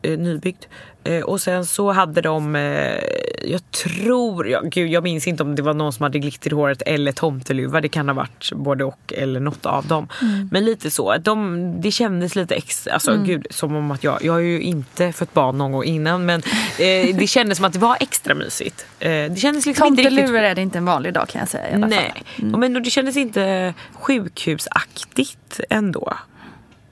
[0.02, 0.66] eh, nybyggd.
[1.04, 3.00] Eh, och sen så hade de, eh,
[3.44, 6.56] jag tror, ja, gud, jag minns inte om det var någon som hade glitter i
[6.56, 7.82] håret eller tomteluva.
[7.82, 10.08] Det kan ha varit både och eller något av dem.
[10.22, 10.50] Mm.
[10.52, 13.26] Men lite så, de, det kändes lite extra, alltså mm.
[13.26, 16.42] gud som om att jag, jag har ju inte fött barn någon gång innan men
[16.80, 18.86] eh, det kändes som att det var extra mysigt.
[19.00, 20.36] Eh, det kändes liksom Tomteluvor riktigt...
[20.36, 22.48] är det inte en vanlig dag kan jag säga i alla Nej, fall.
[22.48, 22.60] Mm.
[22.60, 26.14] men det kändes inte sjukhusaktigt ändå.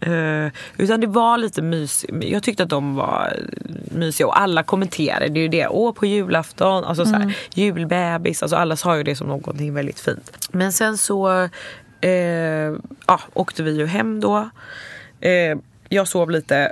[0.07, 2.13] Uh, utan det var lite mysigt.
[2.23, 3.39] Jag tyckte att de var
[3.91, 5.67] mysiga och alla kommenterade det ju det.
[5.67, 7.13] Åh på julafton, alltså mm.
[7.13, 7.35] så här, mm.
[7.53, 8.43] julbebis.
[8.43, 10.49] Alltså alla sa ju det som någonting väldigt fint.
[10.51, 11.29] Men sen så
[12.05, 12.77] uh,
[13.07, 14.49] ja, åkte vi ju hem då.
[15.25, 16.71] Uh, jag sov lite,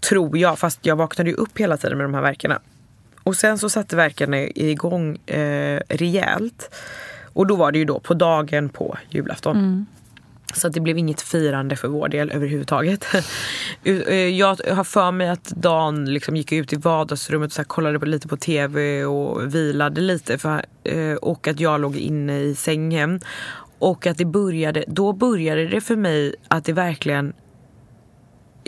[0.00, 2.60] tror jag, fast jag vaknade ju upp hela tiden med de här verkarna.
[3.26, 6.74] Och sen så satte verkarna igång eh, rejält.
[7.32, 9.56] Och då var det ju då på dagen på julafton.
[9.56, 9.86] Mm.
[10.56, 13.06] Så det blev inget firande för vår del överhuvudtaget.
[13.84, 18.06] Eh, jag har för mig att Dan liksom gick ut i vardagsrummet och så kollade
[18.06, 20.38] lite på tv och vilade lite.
[20.38, 23.20] För, eh, och att jag låg inne i sängen.
[23.78, 27.32] Och att det började, då började det för mig att det verkligen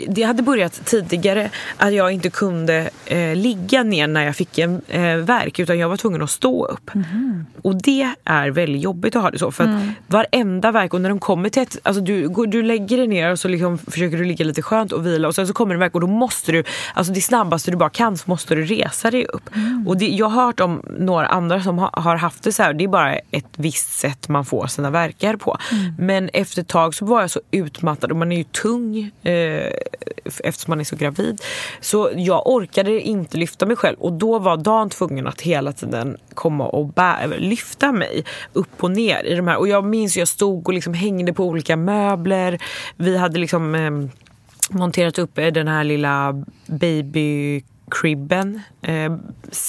[0.07, 4.81] det hade börjat tidigare att jag inte kunde eh, ligga ner när jag fick en
[4.87, 6.95] eh, verk utan jag var tvungen att stå upp.
[6.95, 7.45] Mm.
[7.61, 9.91] Och det är väldigt jobbigt att ha det så för att mm.
[10.07, 13.39] varenda verk och när de kommer till ett, alltså du, du lägger dig ner och
[13.39, 15.95] så liksom försöker du ligga lite skönt och vila och sen så kommer en verk
[15.95, 19.25] och då måste du, alltså det snabbaste du bara kan så måste du resa dig
[19.25, 19.55] upp.
[19.55, 19.87] Mm.
[19.87, 22.73] Och det, jag har hört om några andra som ha, har haft det så här,
[22.73, 25.57] det är bara ett visst sätt man får sina verkar på.
[25.71, 25.93] Mm.
[25.97, 29.71] Men efter ett tag så var jag så utmattad och man är ju tung eh,
[29.91, 31.41] Eh, eftersom man är så gravid.
[31.81, 36.17] Så jag orkade inte lyfta mig själv och då var Dan tvungen att hela tiden
[36.33, 39.57] komma och bä- lyfta mig upp och ner i de här.
[39.57, 42.59] Och jag minns jag stod och liksom hängde på olika möbler.
[42.95, 43.91] Vi hade liksom eh,
[44.69, 49.17] monterat upp eh, den här lilla baby cribben, eh,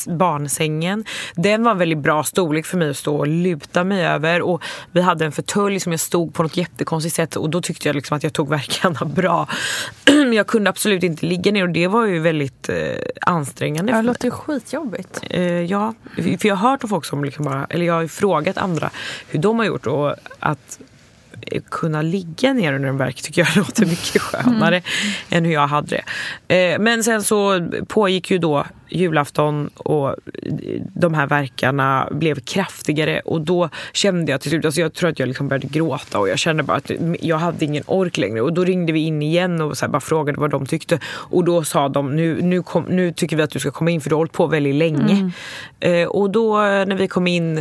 [0.06, 1.04] barnsängen.
[1.34, 4.42] Den var en väldigt bra storlek för mig att stå och luta mig över.
[4.42, 4.62] Och
[4.92, 7.96] vi hade en förtölj som jag stod på något jättekonstigt sätt och då tyckte jag
[7.96, 9.48] liksom att jag tog verkarna bra.
[10.04, 12.76] Men jag kunde absolut inte ligga ner och det var ju väldigt eh,
[13.20, 13.92] ansträngande.
[13.92, 15.20] Ja, det låter ju skitjobbigt.
[15.30, 18.58] Eh, ja, för jag har hört om folk som liksom bara, eller jag har frågat
[18.58, 18.90] andra
[19.28, 20.78] hur de har gjort och att
[21.70, 24.82] kunna ligga ner under en verk tycker jag låter mycket skönare mm.
[25.30, 26.03] än hur jag hade
[26.49, 26.72] det.
[26.72, 30.16] Eh, men sen så pågick ju då julafton och
[30.95, 35.18] de här verkarna blev kraftigare och då kände jag till slut, alltså jag tror att
[35.18, 38.53] jag liksom började gråta och jag kände bara att jag hade ingen ork längre och
[38.53, 41.88] då ringde vi in igen och så bara frågade vad de tyckte och då sa
[41.88, 44.20] de nu, nu, kom, nu tycker vi att du ska komma in för du har
[44.20, 45.32] hållit på väldigt länge.
[45.80, 46.03] Mm.
[46.03, 47.61] Eh, och då när vi kom in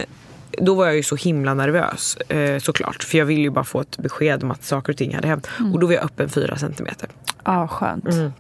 [0.62, 3.04] då var jag ju så himla nervös eh, såklart.
[3.04, 5.50] För jag ville ju bara få ett besked om att saker och ting hade hänt.
[5.60, 5.74] Mm.
[5.74, 7.10] Och då var jag öppen fyra centimeter.
[7.44, 8.14] Ja, ah, skönt.
[8.14, 8.32] Mm.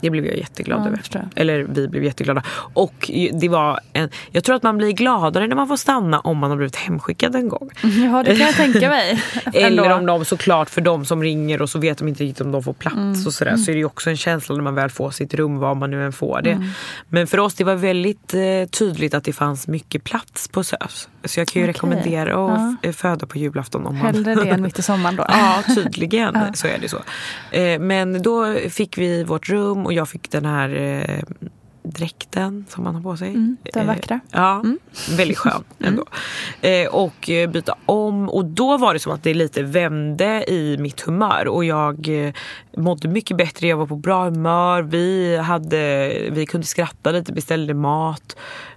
[0.00, 1.28] Det blev jag jätteglad ja, över.
[1.34, 2.42] Eller vi blev jätteglada.
[2.74, 6.38] Och det var en, jag tror att man blir gladare när man får stanna om
[6.38, 7.70] man har blivit hemskickad en gång.
[7.82, 9.22] Ja, det kan jag tänka mig.
[9.52, 12.52] Eller om de såklart för de som ringer och så vet de inte riktigt om
[12.52, 13.26] de får plats mm.
[13.26, 13.56] och sådär.
[13.56, 16.04] Så är det också en känsla när man väl får sitt rum var man nu
[16.04, 16.50] än får det.
[16.50, 16.68] Mm.
[17.08, 21.08] Men för oss det var väldigt eh, tydligt att det fanns mycket plats på SÖS.
[21.28, 21.72] Så jag kan ju okay.
[21.72, 22.92] rekommendera att ja.
[22.92, 23.86] föda på julafton.
[23.86, 24.44] Om Hellre man...
[24.44, 25.24] det än mitt i sommaren då?
[25.28, 26.52] ja, tydligen ja.
[26.54, 26.98] så är det så.
[27.50, 31.22] Eh, men då fick vi vårt rum och jag fick den här eh,
[31.82, 33.28] dräkten som man har på sig.
[33.28, 34.20] Mm, den eh, vackra.
[34.30, 34.78] ja, mm.
[35.16, 35.92] väldigt skön mm.
[35.92, 36.04] ändå.
[36.60, 36.90] Mm.
[36.92, 41.48] och byta om och då var det som att det lite vände i mitt humör
[41.48, 42.08] och jag
[42.76, 47.74] mådde mycket bättre, jag var på bra humör, vi, hade, vi kunde skratta lite, beställde
[47.74, 48.36] mat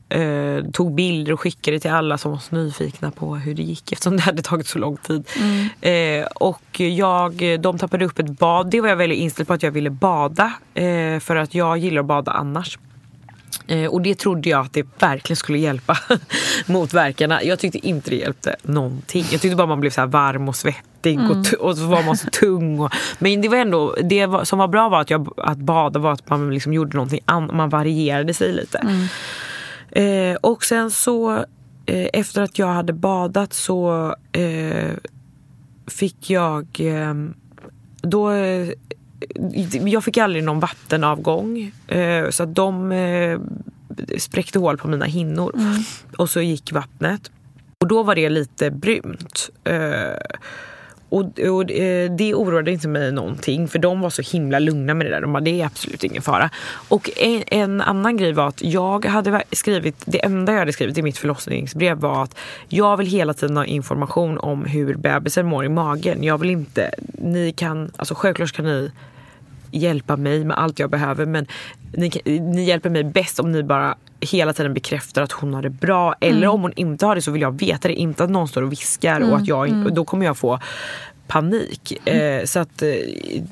[0.10, 3.92] eh, tog bilder och skickade till alla som var så nyfikna på hur det gick
[3.92, 5.28] eftersom det hade tagit så lång tid.
[5.40, 6.22] Mm.
[6.22, 8.70] Eh, och jag, de tappade upp ett bad.
[8.70, 12.00] Det var jag väldigt inställd på att jag ville bada eh, för att jag gillar
[12.00, 12.78] att bada annars.
[13.70, 15.98] Eh, och det trodde jag att det verkligen skulle hjälpa
[16.66, 17.44] mot verkarna.
[17.44, 19.26] Jag tyckte inte det hjälpte någonting.
[19.32, 21.32] Jag tyckte bara man blev så varm och svettig mm.
[21.32, 22.80] och, och, så var man så tung.
[22.80, 26.00] Och, men det var ändå, det var, som var bra var att, jag, att bada
[26.00, 27.56] var att man liksom gjorde någonting annat.
[27.56, 28.78] Man varierade sig lite.
[28.78, 29.08] Mm.
[29.92, 31.46] Eh, och sen så
[31.86, 34.92] eh, efter att jag hade badat så eh,
[35.88, 37.14] fick jag eh,
[38.02, 38.70] då eh,
[39.86, 42.94] jag fick aldrig någon vattenavgång eh, så att de
[44.18, 45.84] spräckte hål på mina hinnor mm.
[46.18, 47.32] och så gick vattnet.
[47.82, 49.50] Och då var det lite brunt.
[51.10, 55.06] Och, och eh, det oroade inte mig någonting för de var så himla lugna med
[55.06, 55.22] det där.
[55.22, 56.50] De bara, det är absolut ingen fara.
[56.88, 60.98] Och en, en, annan grej var att jag hade skrivit, det enda jag hade skrivit
[60.98, 62.36] i mitt förlossningsbrev var att
[62.68, 66.24] jag vill hela tiden ha information om hur bebisen mår i magen.
[66.24, 68.92] Jag vill inte, ni kan, alltså självklart kan ni
[69.72, 71.48] hjälpa mig med allt jag behöver men
[71.92, 75.70] ni, ni hjälper mig bäst om ni bara hela tiden bekräftar att hon har det
[75.70, 76.16] bra.
[76.20, 76.50] Eller mm.
[76.50, 77.94] om hon inte har det så vill jag veta det.
[77.94, 79.30] Inte att någon står och viskar mm.
[79.30, 79.94] och att jag, mm.
[79.94, 80.60] då kommer jag få
[81.28, 81.94] panik.
[82.06, 82.40] Mm.
[82.40, 82.90] Eh, så att, eh,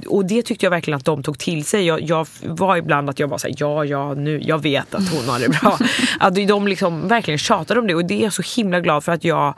[0.08, 1.86] och det tyckte jag verkligen att de tog till sig.
[1.86, 5.30] Jag, jag var ibland att jag var såhär, ja, ja, nu, jag vet att hon
[5.30, 5.78] har det bra.
[6.20, 9.12] att de liksom verkligen tjatade om det och det är jag så himla glad för
[9.12, 9.54] att jag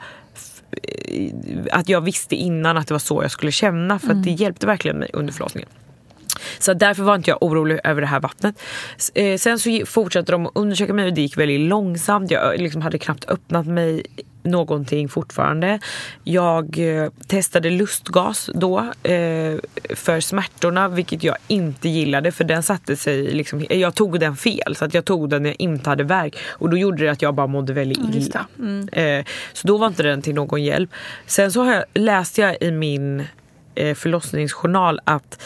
[1.72, 4.42] att jag visste innan att det var så jag skulle känna för att det mm.
[4.42, 5.68] hjälpte verkligen mig under förlossningen.
[6.58, 8.62] Så därför var inte jag orolig över det här vattnet.
[9.14, 12.30] Eh, sen så fortsatte de att undersöka mig och det gick väldigt långsamt.
[12.30, 14.02] Jag liksom hade knappt öppnat mig
[14.42, 15.78] någonting fortfarande.
[16.24, 19.56] Jag eh, testade lustgas då eh,
[19.94, 24.76] för smärtorna vilket jag inte gillade för den satte sig liksom, jag tog den fel
[24.76, 27.22] så att jag tog den när jag inte hade värk och då gjorde det att
[27.22, 28.46] jag bara mådde väldigt illa.
[28.58, 28.88] Mm.
[28.92, 30.90] Eh, så då var inte den till någon hjälp.
[31.26, 33.24] Sen så jag, läste jag i min
[33.74, 35.42] eh, förlossningsjournal att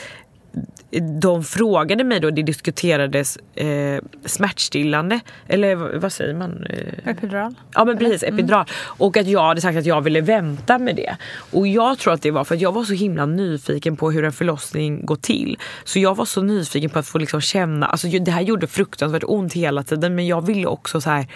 [1.00, 6.66] de frågade mig då, det diskuterades eh, smärtstillande, eller vad säger man?
[6.70, 7.54] Eh, epidural?
[7.74, 8.34] Ja men precis, mm.
[8.34, 8.66] epidural.
[8.84, 11.16] Och att jag hade sagt att jag ville vänta med det.
[11.52, 14.24] Och jag tror att det var för att jag var så himla nyfiken på hur
[14.24, 15.58] en förlossning går till.
[15.84, 19.24] Så jag var så nyfiken på att få liksom känna, alltså det här gjorde fruktansvärt
[19.26, 21.26] ont hela tiden men jag ville också så här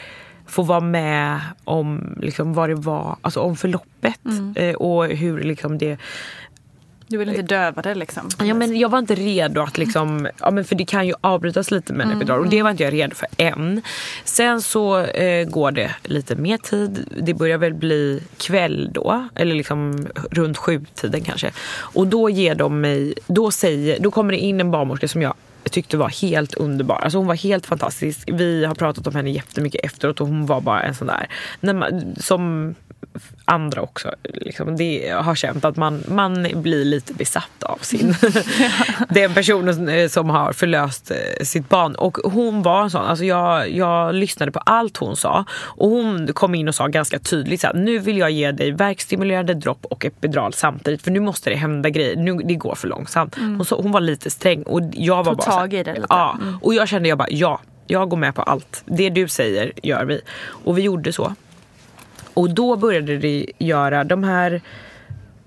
[0.48, 4.56] få vara med om liksom vad det var, alltså om förloppet mm.
[4.56, 5.98] eh, och hur liksom det
[7.09, 8.28] du vill inte döva det liksom?
[8.44, 11.70] Ja, men jag var inte redo att liksom, ja, men för det kan ju avbrytas
[11.70, 12.16] lite med mm.
[12.16, 13.82] epidural och det var inte jag redo för än.
[14.24, 17.04] Sen så eh, går det lite mer tid.
[17.22, 21.50] Det börjar väl bli kväll då, eller liksom runt sjutiden kanske.
[21.70, 25.34] Och då ger de mig, då, säger, då kommer det in en barnmorska som jag
[25.70, 26.96] tyckte var helt underbar.
[26.96, 28.28] Alltså hon var helt fantastisk.
[28.32, 31.28] Vi har pratat om henne jättemycket efteråt och hon var bara en sån där,
[31.72, 32.74] man, som
[33.44, 38.14] andra också liksom, det har känt att man, man blir lite besatt av sin
[39.09, 41.94] den personen eh, som har förlöst eh, sitt barn.
[41.94, 46.32] Och hon var en sån, alltså jag, jag lyssnade på allt hon sa och hon
[46.32, 49.84] kom in och sa ganska tydligt så här, nu vill jag ge dig verkstimulerande dropp
[49.84, 53.36] och epidural samtidigt för nu måste det hända grejer, nu, det går för långsamt.
[53.36, 53.57] Mm.
[53.57, 56.07] Hon, så, hon var lite sträng och jag var Tog bara tag i det lite.
[56.11, 56.59] Ja, mm.
[56.62, 58.82] och jag kände jag bara ja, jag går med på allt.
[58.86, 60.20] Det du säger gör vi.
[60.64, 61.34] Och vi gjorde så.
[62.39, 64.61] Och då började det göra de här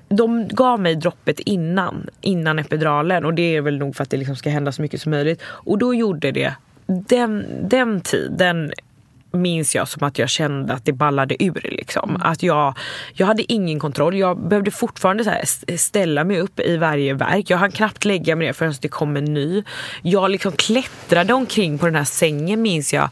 [0.10, 4.18] de gav mig droppet innan, innan epiduralen och det är väl nog för att det
[4.18, 5.42] liksom ska hända så mycket som möjligt.
[5.44, 6.54] Och då gjorde det,
[6.88, 8.72] den, den tiden
[9.32, 11.62] minns jag som att jag kände att det ballade ur.
[11.64, 12.10] Liksom.
[12.10, 12.22] Mm.
[12.22, 12.78] Att jag,
[13.14, 14.18] jag hade ingen kontroll.
[14.18, 15.32] Jag behövde fortfarande så
[15.78, 17.50] ställa mig upp i varje verk.
[17.50, 19.64] Jag hann knappt lägga mig ner förrän det kom en ny.
[20.02, 23.10] Jag liksom klättrade omkring på den här sängen minns jag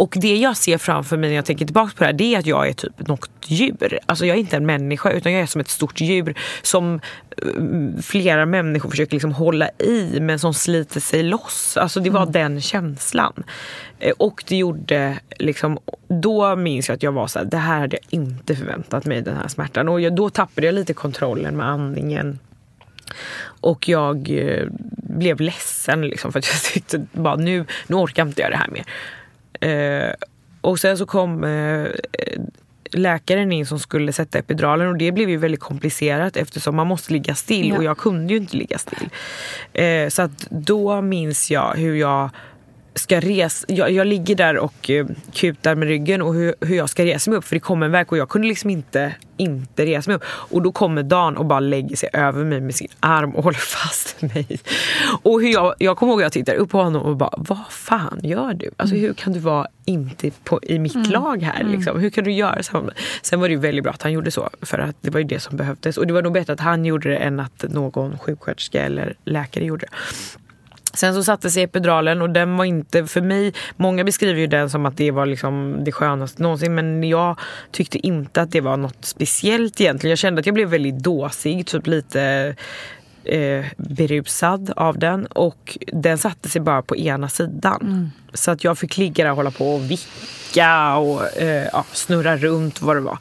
[0.00, 2.38] och det jag ser framför mig när jag tänker tillbaka på det här det är
[2.38, 3.98] att jag är typ något djur.
[4.06, 7.00] Alltså jag är inte en människa utan jag är som ett stort djur som
[7.36, 11.76] eh, flera människor försöker liksom hålla i men som sliter sig loss.
[11.76, 12.32] Alltså det var mm.
[12.32, 13.44] den känslan.
[13.98, 15.78] Eh, och det gjorde liksom,
[16.08, 19.22] då minns jag att jag var så här, det här hade jag inte förväntat mig
[19.22, 19.88] den här smärtan.
[19.88, 22.38] Och jag, då tappade jag lite kontrollen med andningen.
[23.42, 24.66] Och jag eh,
[25.02, 28.68] blev ledsen liksom, för att jag tyckte bara nu, nu orkar inte jag det här
[28.68, 28.84] mer.
[29.60, 30.12] Eh,
[30.60, 31.86] och sen så kom eh,
[32.92, 37.12] läkaren in som skulle sätta epiduralen och det blev ju väldigt komplicerat eftersom man måste
[37.12, 37.76] ligga still ja.
[37.76, 39.08] och jag kunde ju inte ligga still.
[39.72, 42.30] Eh, så att då minns jag hur jag
[42.94, 46.90] ska resa, jag, jag ligger där och uh, kutar med ryggen och hur, hur jag
[46.90, 49.86] ska resa mig upp för det kommer en verk och jag kunde liksom inte, inte
[49.86, 50.24] resa mig upp.
[50.26, 53.58] Och då kommer Dan och bara lägger sig över mig med sin arm och håller
[53.58, 54.60] fast mig.
[55.22, 57.66] Och hur jag, jag kommer ihåg att jag tittar upp på honom och bara, vad
[57.70, 58.70] fan gör du?
[58.76, 61.10] Alltså hur kan du vara inte på, i mitt mm.
[61.10, 61.72] lag här mm.
[61.72, 62.00] liksom?
[62.00, 62.90] Hur kan du göra så?
[63.22, 65.26] Sen var det ju väldigt bra att han gjorde så för att det var ju
[65.26, 65.96] det som behövdes.
[65.96, 69.64] Och det var nog bättre att han gjorde det än att någon sjuksköterska eller läkare
[69.64, 69.96] gjorde det.
[70.94, 74.70] Sen så satte sig epiduralen och den var inte för mig, många beskriver ju den
[74.70, 77.38] som att det var liksom det skönaste någonsin men jag
[77.70, 80.10] tyckte inte att det var något speciellt egentligen.
[80.10, 82.54] Jag kände att jag blev väldigt dåsig, typ lite
[83.24, 87.80] eh, berusad av den och den satte sig bara på ena sidan.
[87.82, 88.10] Mm.
[88.32, 92.36] Så att jag fick ligga där och hålla på och vicka och eh, ja, snurra
[92.36, 93.18] runt vad det var.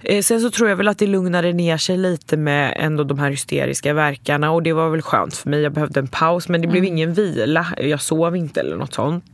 [0.00, 3.18] Eh, sen så tror jag väl att det lugnade ner sig lite med ändå de
[3.18, 5.60] här hysteriska verkarna och det var väl skönt för mig.
[5.60, 6.92] Jag behövde en paus men det blev mm.
[6.92, 7.66] ingen vila.
[7.78, 9.24] Jag sov inte eller något sånt.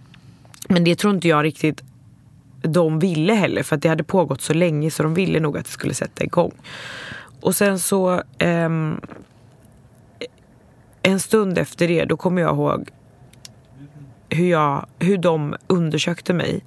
[0.68, 1.82] Men det tror inte jag riktigt
[2.62, 5.64] de ville heller för att det hade pågått så länge så de ville nog att
[5.64, 6.52] det skulle sätta igång.
[7.40, 9.00] Och sen så um,
[11.02, 12.90] en stund efter det då kommer jag ihåg
[14.28, 16.64] hur, jag, hur de undersökte mig.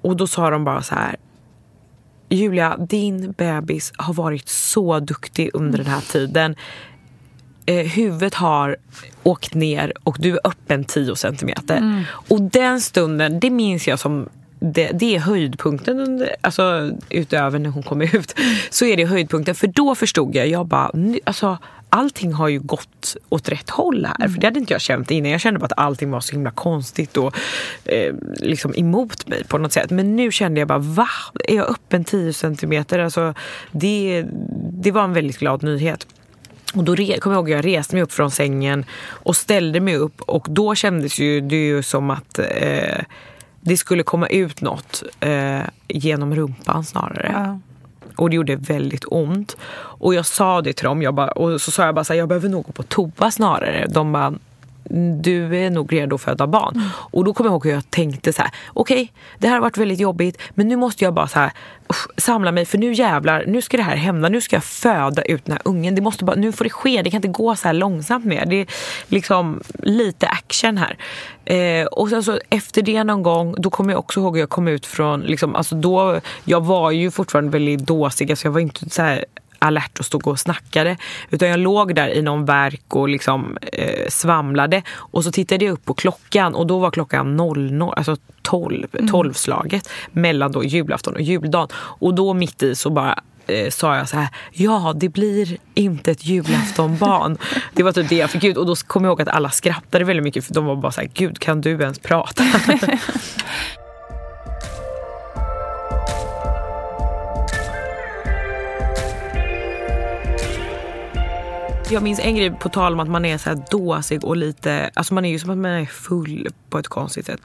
[0.00, 1.16] Och då sa de bara så här
[2.30, 6.56] Julia, din bebis har varit så duktig under den här tiden.
[7.66, 8.76] Eh, huvudet har
[9.22, 11.76] åkt ner och du är öppen 10 centimeter.
[11.76, 12.02] Mm.
[12.28, 14.28] Och den stunden, det minns jag som
[14.60, 18.34] det, det, är höjdpunkten under, alltså, utöver när hon kom ut.
[18.70, 19.54] Så är det höjdpunkten.
[19.54, 20.90] För då förstod jag, jag bara,
[21.24, 21.58] alltså,
[21.90, 24.16] allting har ju gått åt rätt håll här.
[24.18, 24.32] Mm.
[24.32, 25.30] För det hade inte jag känt innan.
[25.30, 27.36] Jag kände bara att allting var så himla konstigt och
[27.84, 29.90] eh, liksom emot mig på något sätt.
[29.90, 31.08] Men nu kände jag bara, va?
[31.48, 32.98] Är jag öppen 10 centimeter?
[32.98, 33.34] Alltså,
[33.72, 34.24] det,
[34.72, 36.06] det var en väldigt glad nyhet.
[36.74, 40.20] Och då kommer jag ihåg jag reste mig upp från sängen och ställde mig upp
[40.20, 43.04] och då kändes ju det ju som att eh,
[43.60, 47.30] det skulle komma ut något eh, genom rumpan snarare.
[47.34, 47.60] Ja.
[48.20, 49.56] Och det gjorde väldigt ont.
[50.00, 52.18] Och jag sa det till dem, jag bara, och så sa jag bara så här,
[52.18, 53.86] jag behöver nog gå på toa snarare.
[53.86, 54.34] De bara,
[55.22, 56.74] du är nog redo att föda barn.
[56.76, 56.88] Mm.
[56.96, 59.08] Och då kommer jag ihåg hur jag tänkte så här, okej, okay,
[59.38, 61.52] det här har varit väldigt jobbigt, men nu måste jag bara så här,
[61.90, 65.22] usch, samla mig, för nu jävlar, nu ska det här hända, nu ska jag föda
[65.22, 65.94] ut den här ungen.
[65.94, 68.46] Det måste bara, nu får det ske, det kan inte gå så här långsamt mer.
[68.46, 68.66] Det är
[69.08, 70.96] liksom lite action här.
[71.44, 74.50] Eh, och sen så efter det någon gång, då kommer jag också ihåg hur jag
[74.50, 78.60] kom ut från, liksom, alltså då, jag var ju fortfarande väldigt dåsig, alltså jag var
[78.60, 79.24] inte så här
[79.60, 80.96] alert och stod och snackade.
[81.30, 84.82] Utan jag låg där i någon verk och liksom eh, svamlade.
[84.92, 89.26] Och så tittade jag upp på klockan och då var klockan 00, alltså 12, 12
[89.26, 89.34] mm.
[89.34, 91.68] slaget mellan då julafton och juldagen.
[91.74, 96.10] Och då mitt i så bara eh, sa jag så här, ja det blir inte
[96.10, 97.38] ett julaftonbarn.
[97.72, 100.04] det var typ det jag fick ut och då kom jag ihåg att alla skrattade
[100.04, 102.44] väldigt mycket för de var bara så här, gud kan du ens prata?
[111.90, 114.90] Jag minns en grej på tal om att man är så här dåsig och lite,
[114.94, 117.40] alltså man är ju som att man är full på ett konstigt sätt.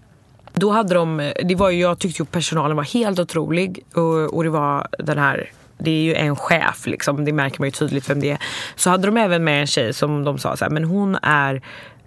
[0.53, 4.43] Då hade de, det var ju, jag tyckte ju personalen var helt otrolig och, och
[4.43, 8.09] det var den här det är ju en chef, liksom, det märker man ju tydligt
[8.09, 8.37] vem det är.
[8.75, 11.61] Så hade de även med en tjej som de sa så här, men hon är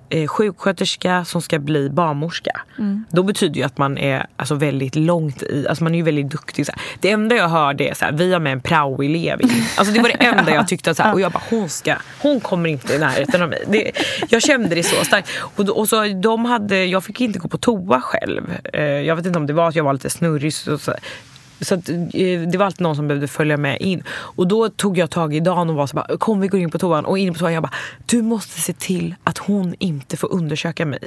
[0.09, 2.61] eh, sjuksköterska som ska bli barnmorska.
[2.79, 3.05] Mm.
[3.11, 6.31] Då betyder ju att man är alltså, väldigt långt i, alltså man är ju väldigt
[6.31, 6.67] duktig.
[6.67, 6.83] Så här.
[7.01, 9.41] Det enda jag hörde är så här, vi har med en praoelev
[9.77, 12.41] Alltså det var det enda jag tyckte, så här, och jag bara hon ska, hon
[12.41, 13.65] kommer inte i närheten av mig.
[13.67, 13.93] Det,
[14.29, 15.29] jag kände det så starkt.
[15.41, 18.53] Och, och så, de hade, jag fick inte gå på toa själv.
[18.73, 20.55] Eh, jag vet inte om det var att jag var lite snurrig.
[20.55, 20.95] Så, så,
[21.61, 24.03] så att, eh, det var alltid någon som behövde följa med in.
[24.11, 26.71] Och då tog jag tag i Dan och var så bara, kom vi går in
[26.71, 27.05] på toan.
[27.05, 27.75] Och in på toan jag bara,
[28.07, 30.99] du måste se till att hon inte får undersöka mig.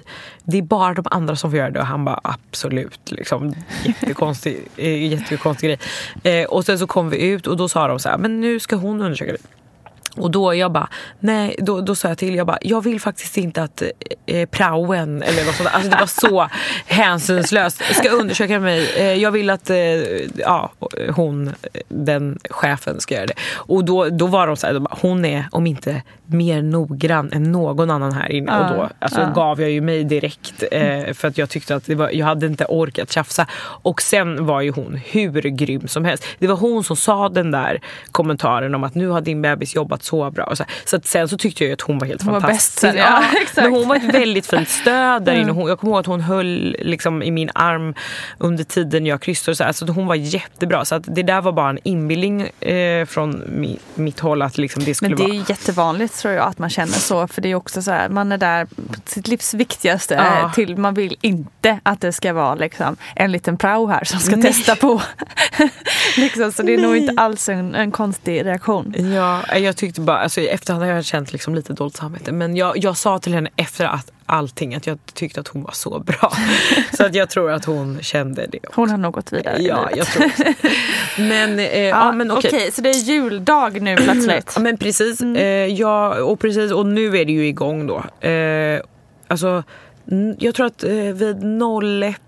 [0.44, 1.80] Det är bara de andra som får göra det.
[1.80, 3.12] Och han bara, absolut.
[3.12, 3.54] Liksom,
[3.86, 5.80] jättekonstig, eh, jättekonstig grej.
[6.24, 8.60] Eh, och sen så kom vi ut och då sa de så här, men nu
[8.60, 9.42] ska hon undersöka dig.
[10.16, 10.90] Och då jag bara,
[11.20, 13.84] nej, då, då sa jag till, jag bara, jag vill faktiskt inte att
[14.26, 16.48] eh, praoen eller något sånt Alltså det var så
[16.86, 17.82] hänsynslöst.
[17.96, 18.92] Ska undersöka mig.
[18.98, 19.78] Eh, jag vill att eh,
[20.36, 20.72] ja,
[21.16, 21.54] hon,
[21.88, 23.34] den chefen ska göra det.
[23.54, 27.32] Och då, då var de så här, de bara, hon är om inte mer noggrann
[27.34, 28.52] än någon annan här inne.
[28.52, 29.34] Uh, och då alltså, uh.
[29.34, 30.64] gav jag ju mig direkt.
[30.72, 33.48] Eh, för att jag tyckte att det var, jag hade inte orkat tjafsa.
[33.62, 36.26] Och sen var ju hon hur grym som helst.
[36.40, 37.82] Det var hon som sa den där
[38.12, 40.56] kommentaren om att nu har din bebis jobbat jobbat så bra.
[40.56, 42.84] Så, så att sen så tyckte jag att hon var helt hon fantastisk.
[42.84, 43.24] Var bäst ja,
[43.56, 45.52] ja, men hon var ett väldigt fint stöd där inne.
[45.52, 47.94] Hon, jag kommer ihåg att hon höll liksom, i min arm
[48.38, 49.56] under tiden jag kryssade.
[49.56, 50.86] Så, alltså, hon var jättebra.
[50.86, 54.42] Så att det där var bara en inbildning eh, från mi, mitt håll.
[54.42, 55.46] Att liksom, det skulle men det är vara...
[55.50, 57.28] jättevanligt tror jag att man känner så.
[57.28, 58.68] För det är också så här, man är där
[59.06, 60.14] sitt livs viktigaste.
[60.14, 60.52] Ja.
[60.56, 64.36] Till man vill inte att det ska vara liksom, en liten prao här som ska
[64.36, 64.44] Nej.
[64.44, 65.02] testa på.
[66.18, 66.86] liksom, så det är Nej.
[66.86, 68.94] nog inte alls en, en konstig reaktion.
[69.16, 72.32] Ja, jag tyckte tyckte bara, alltså i efterhand har jag känt liksom lite dåligt samvete.
[72.32, 75.72] Men jag, jag sa till henne efter att allting att jag tyckte att hon var
[75.72, 76.34] så bra.
[76.98, 78.58] så att jag tror att hon kände det.
[78.58, 78.82] Också.
[78.82, 80.32] Hon har nog gått vidare Ja, jag tror.
[81.30, 82.50] Men, eh, ja, ja, men okej.
[82.56, 82.72] Okay.
[82.72, 84.52] så det är juldag nu plötsligt?
[84.56, 85.22] ja, men precis.
[85.22, 85.36] Mm.
[85.36, 86.72] Eh, ja, och precis.
[86.72, 88.28] Och nu är det ju igång då.
[88.28, 88.82] Eh,
[89.28, 89.64] alltså,
[90.38, 91.44] jag tror att eh, vid
[92.02, 92.22] 01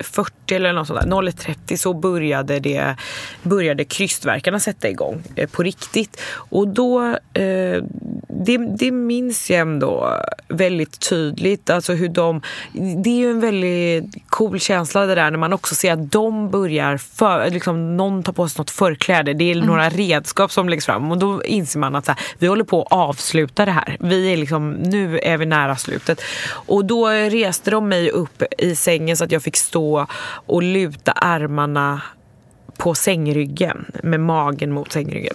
[0.00, 2.96] 40 eller något sånt där, 01.30 så började, det,
[3.42, 6.20] började krystverkarna sätta igång eh, på riktigt.
[6.32, 7.82] Och då, eh,
[8.28, 11.70] det, det minns jag ändå väldigt tydligt.
[11.70, 12.42] Alltså hur de,
[12.72, 16.50] det är ju en väldigt cool känsla det där när man också ser att de
[16.50, 19.34] börjar, för, liksom, någon tar på sig något förkläde.
[19.34, 19.66] Det är mm.
[19.66, 22.82] några redskap som läggs fram och då inser man att så här, vi håller på
[22.82, 23.96] att avsluta det här.
[24.00, 26.22] Vi är liksom, nu är vi nära slutet.
[26.50, 30.06] Och då reste de mig upp i sängen så att jag fick stå
[30.46, 32.02] och luta armarna
[32.76, 35.34] på sängryggen med magen mot sängryggen.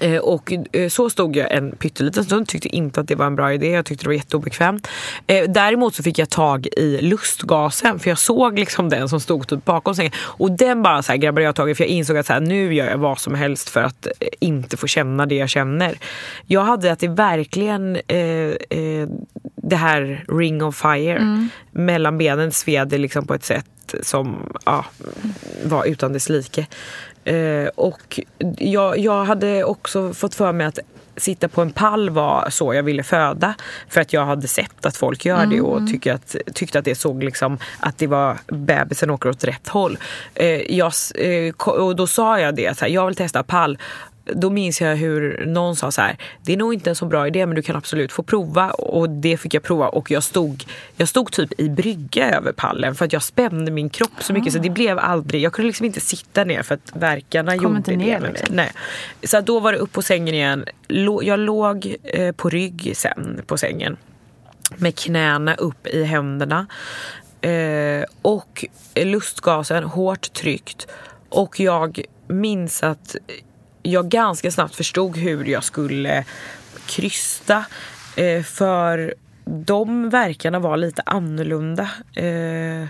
[0.00, 3.36] Eh, och eh, så stod jag en pytteliten stund, tyckte inte att det var en
[3.36, 4.88] bra idé, jag tyckte det var jätteobekvämt.
[5.26, 9.48] Eh, däremot så fick jag tag i lustgasen för jag såg liksom den som stod
[9.48, 10.12] typ bakom sängen.
[10.16, 12.40] Och den bara så här grabbade jag tag i för jag insåg att så här,
[12.40, 14.06] nu gör jag vad som helst för att
[14.40, 15.98] inte få känna det jag känner.
[16.46, 19.08] Jag hade att det verkligen eh, eh,
[19.56, 21.48] det här ring of fire mm.
[21.70, 23.66] mellan benen sved det liksom på ett sätt
[24.02, 24.84] som ja,
[25.64, 26.66] var utan dess like.
[27.24, 28.20] Eh, och
[28.58, 30.78] jag, jag hade också fått för mig att
[31.16, 33.54] sitta på en pall var så jag ville föda.
[33.88, 35.92] För att jag hade sett att folk gör det och mm.
[35.92, 39.98] tycker att, tyckte att det såg liksom att det var bebisen åker åt rätt håll.
[40.34, 43.78] Eh, jag, eh, och då sa jag det, så här, jag vill testa pall
[44.24, 47.26] då minns jag hur någon sa så här, det är nog inte en så bra
[47.26, 48.70] idé men du kan absolut få prova.
[48.70, 50.64] Och det fick jag prova och jag stod,
[50.96, 54.52] jag stod typ i brygga över pallen för att jag spände min kropp så mycket
[54.52, 57.96] så det blev aldrig, jag kunde liksom inte sitta ner för att verkarna gjorde inte
[57.96, 58.56] ner, det liksom.
[58.56, 58.72] Nej.
[59.22, 60.64] Så då var det upp på sängen igen.
[61.22, 63.96] Jag låg eh, på rygg sen på sängen
[64.76, 66.66] med knäna upp i händerna.
[67.40, 68.64] Eh, och
[68.94, 70.86] lustgasen hårt tryckt.
[71.28, 73.16] Och jag minns att
[73.86, 76.24] jag ganska snabbt förstod hur jag skulle
[76.86, 77.64] krysta.
[78.16, 79.14] Eh, för
[79.44, 81.90] de verkarna var lite annorlunda.
[82.14, 82.88] Eh,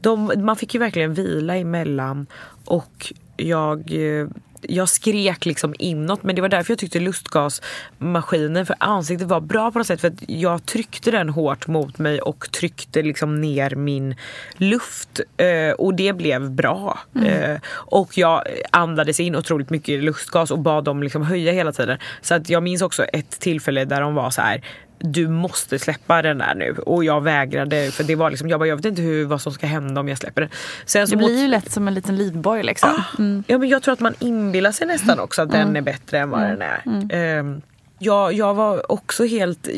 [0.00, 2.26] de, man fick ju verkligen vila emellan
[2.64, 4.26] och jag eh,
[4.68, 9.70] jag skrek liksom inåt men det var därför jag tyckte lustgasmaskinen för ansiktet var bra
[9.70, 13.74] på något sätt för att jag tryckte den hårt mot mig och tryckte liksom ner
[13.74, 14.14] min
[14.56, 16.98] luft eh, och det blev bra.
[17.14, 17.26] Mm.
[17.26, 21.98] Eh, och jag andades in otroligt mycket lustgas och bad dem liksom höja hela tiden.
[22.20, 24.62] Så att jag minns också ett tillfälle där de var så här
[25.04, 26.76] du måste släppa den där nu.
[26.86, 29.52] Och jag vägrade för det var liksom, jag bara, jag vet inte hur, vad som
[29.52, 30.50] ska hända om jag släpper den.
[30.86, 32.90] Sen det blir ju lätt som en liten livboj liksom.
[32.90, 33.44] Ah, mm.
[33.46, 35.66] Ja men jag tror att man inbillar sig nästan också att mm.
[35.66, 36.58] den är bättre än vad mm.
[36.58, 37.38] den är.
[37.40, 37.62] Um,
[37.98, 39.68] jag, jag var också helt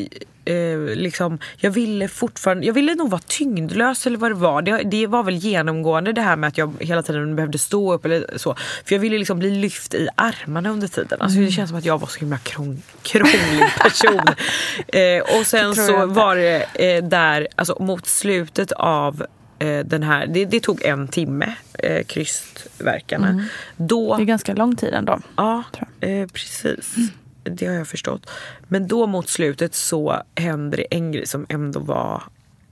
[0.47, 4.61] eh, liksom, jag ville fortfarande, jag ville nog vara tyngdlös eller vad det var.
[4.61, 8.05] Det, det, var väl genomgående det här med att jag hela tiden behövde stå upp
[8.05, 8.55] eller så.
[8.85, 11.21] För jag ville liksom bli lyft i armarna under tiden.
[11.21, 14.21] Alltså, Det känns som att jag var så himla krång, krånglig person.
[14.87, 19.25] eh, och sen så var det eh, där, alltså mot slutet av
[19.59, 23.27] eh, den här, det, det, tog en timme, eh, krystverkarna.
[23.27, 23.43] Mm.
[23.77, 25.19] Då, det är ganska lång tid ändå.
[25.35, 25.63] Ja,
[26.01, 26.97] eh, precis.
[26.97, 27.09] Mm
[27.49, 28.29] det har jag förstått.
[28.67, 32.23] Men då mot slutet så händer det en grej som ändå var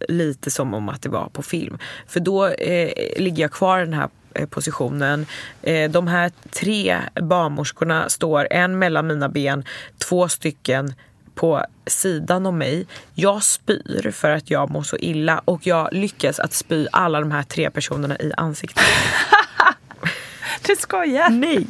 [0.08, 1.78] lite som om att det var på film.
[2.08, 5.26] För då eh, ligger jag kvar i den här eh, positionen.
[5.62, 9.66] Eh, de här tre barnmorskorna står en mellan mina ben,
[9.98, 10.94] två stycken
[11.36, 12.88] på sidan om mig.
[13.14, 17.32] Jag spyr för att jag mår så illa och jag lyckas att spy alla de
[17.32, 18.84] här tre personerna i ansiktet.
[20.62, 21.30] Du skojar?
[21.30, 21.68] Nej.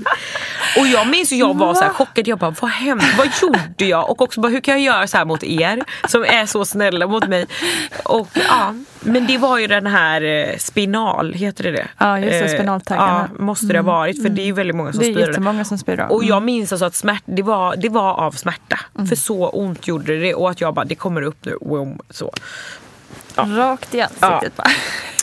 [0.79, 2.27] Och jag minns att jag var så här chockad.
[2.27, 3.05] Jag bara, vad hände?
[3.17, 4.09] Vad gjorde jag?
[4.09, 7.07] Och också bara, hur kan jag göra så här mot er som är så snälla
[7.07, 7.47] mot mig?
[8.03, 8.73] Och, ja.
[8.99, 11.87] Men det var ju den här eh, spinal, heter det det?
[11.97, 12.51] Ja, just det.
[12.51, 13.29] Eh, spinaltaggarna.
[13.33, 14.21] Ja, måste det ha varit.
[14.21, 15.15] För det är ju väldigt många som spyr.
[15.15, 18.13] Det är jättemånga som spyr Och jag minns alltså att smärt, det, var, det var
[18.13, 18.79] av smärta.
[18.95, 19.07] Mm.
[19.07, 20.33] För så ont gjorde det.
[20.33, 21.57] Och att jag bara, det kommer upp nu.
[22.09, 22.33] Så.
[23.35, 23.43] Ja.
[23.47, 24.49] Rakt i ansiktet ja.
[24.55, 24.69] bara.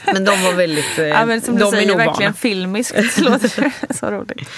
[0.07, 2.94] Men de var väldigt eh, ja, men Som du säger, verkligen filmiskt.
[3.16, 4.50] Det låter så roligt.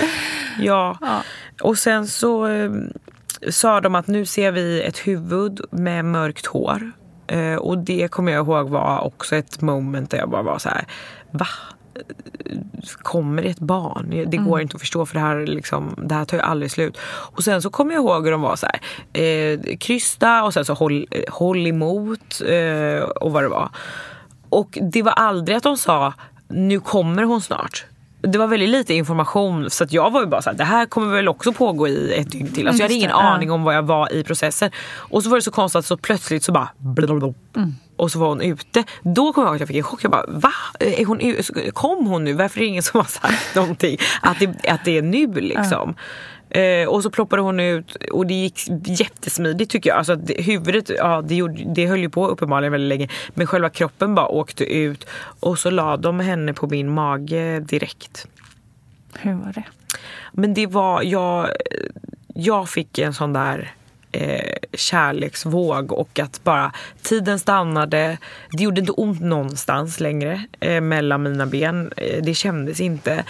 [0.59, 0.99] Ja.
[1.01, 1.22] ja.
[1.61, 2.70] Och sen så eh,
[3.51, 6.92] sa de att nu ser vi ett huvud med mörkt hår.
[7.26, 10.68] Eh, och det kommer jag ihåg var också ett moment där jag bara var så
[10.68, 10.84] här,
[11.30, 11.47] va?
[13.03, 14.11] kommer det ett barn?
[14.11, 14.61] Det går mm.
[14.61, 16.99] inte att förstå för det här, liksom, det här tar ju aldrig slut.
[17.07, 18.80] Och sen så kommer jag ihåg hur de var så här,
[19.22, 23.68] eh, krysta och sen så håll, håll emot eh, och vad det var.
[24.55, 26.12] Och det var aldrig att de sa
[26.48, 27.84] nu kommer hon snart.
[28.20, 30.86] Det var väldigt lite information så att jag var ju bara så här, det här
[30.86, 32.68] kommer väl också pågå i ett dygn till.
[32.68, 34.70] Alltså jag hade ingen aning om vad jag var i processen.
[34.96, 36.68] Och så var det så konstigt att så plötsligt så bara
[37.57, 37.74] mm.
[37.96, 38.84] och så var hon ute.
[39.02, 40.05] Då kom jag ihåg att jag fick en chock.
[40.05, 40.52] Jag bara va?
[40.80, 41.20] Är hon,
[41.72, 42.32] kom hon nu?
[42.32, 43.98] Varför är det ingen som har sagt någonting?
[44.22, 45.82] Att det, att det är nu liksom.
[45.82, 45.94] Mm.
[46.55, 49.98] Eh, och så ploppade hon ut och det gick jättesmidigt tycker jag.
[49.98, 53.09] Alltså det, huvudet, ja det, gjorde, det höll ju på uppenbarligen väldigt länge.
[53.34, 55.07] Men själva kroppen bara åkte ut
[55.40, 58.26] och så la de henne på min mage direkt.
[59.14, 59.64] Hur var det?
[60.32, 61.48] Men det var, jag,
[62.34, 63.72] jag fick en sån där
[64.12, 68.18] eh, kärleksvåg och att bara tiden stannade.
[68.50, 71.92] Det gjorde inte ont någonstans längre eh, mellan mina ben.
[71.96, 73.24] Eh, det kändes inte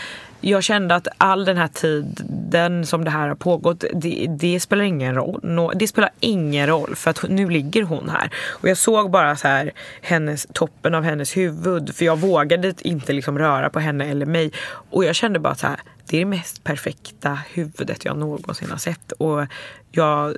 [0.44, 4.84] jag kände att all den här tiden som det här har pågått, det, det, spelar
[4.84, 5.40] ingen roll.
[5.42, 8.30] No, det spelar ingen roll för att nu ligger hon här.
[8.48, 9.72] Och jag såg bara så här
[10.02, 14.52] hennes, toppen av hennes huvud för jag vågade inte liksom röra på henne eller mig.
[14.90, 18.78] Och jag kände bara så här, det är det mest perfekta huvudet jag någonsin har
[18.78, 19.12] sett.
[19.12, 19.46] Och
[19.92, 20.36] jag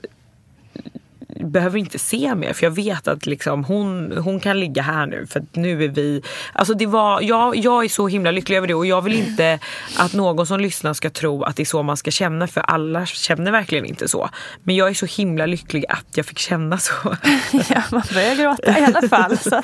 [1.41, 5.27] behöver inte se mer för jag vet att liksom, hon, hon kan ligga här nu
[5.27, 6.23] för nu är vi...
[6.53, 9.59] Alltså det var, jag, jag är så himla lycklig över det och jag vill inte
[9.99, 13.07] att någon som lyssnar ska tro att det är så man ska känna för alla
[13.07, 14.31] känner verkligen inte så.
[14.63, 16.93] Men jag är så himla lycklig att jag fick känna så.
[17.69, 19.39] ja, man börjar gråta i alla fall.
[19.39, 19.63] Så,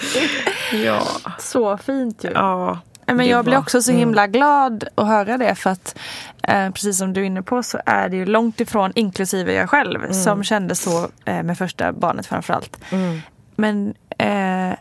[0.73, 1.07] ja.
[1.39, 2.31] så fint ju.
[2.31, 2.79] Ja.
[3.07, 3.99] Men jag blir också så mm.
[3.99, 5.99] himla glad att höra det för att
[6.43, 9.71] eh, precis som du är inne på så är det ju långt ifrån, inklusive jag
[9.71, 10.15] själv, mm.
[10.15, 12.79] som kände så eh, med första barnet framförallt.
[12.91, 13.21] Mm.
[13.57, 14.77] Men eh,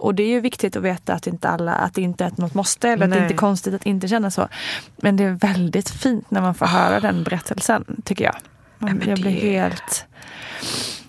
[0.00, 2.54] och det är ju viktigt att veta att inte alla, att det inte är något
[2.54, 3.16] måste eller Nej.
[3.16, 4.48] att det inte är konstigt att inte känna så.
[4.96, 8.36] Men det är väldigt fint när man får höra den berättelsen tycker jag.
[8.78, 10.06] Man, jag blir helt...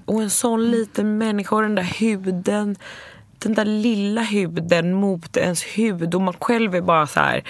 [0.06, 2.76] Och en sån liten människa och den där huden
[3.42, 7.44] den där lilla huden mot ens hud och man själv är bara så här,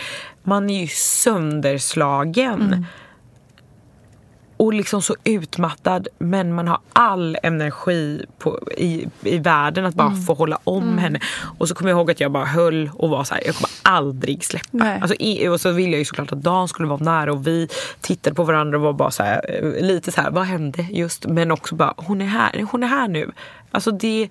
[0.44, 2.62] man är ju sönderslagen.
[2.62, 2.86] Mm.
[4.62, 10.08] Och liksom så utmattad men man har all energi på, i, i världen att bara
[10.08, 10.22] mm.
[10.22, 10.98] få hålla om mm.
[10.98, 11.20] henne.
[11.58, 13.70] Och så kommer jag ihåg att jag bara höll och var så här, jag kommer
[13.82, 14.98] aldrig släppa.
[15.02, 17.68] Alltså, i, och så ville jag ju såklart att Dan skulle vara nära och vi
[18.02, 21.26] tittade på varandra och var bara så här, eh, lite så här, vad hände just?
[21.26, 23.32] Men också bara, hon är här, hon är här nu.
[23.72, 24.30] Alltså det,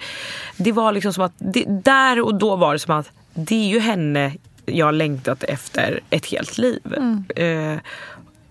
[0.56, 3.68] det var liksom som att, det, där och då var det som att det är
[3.68, 4.32] ju henne
[4.66, 6.94] jag längtat efter ett helt liv.
[6.96, 7.24] Mm.
[7.36, 7.80] Eh,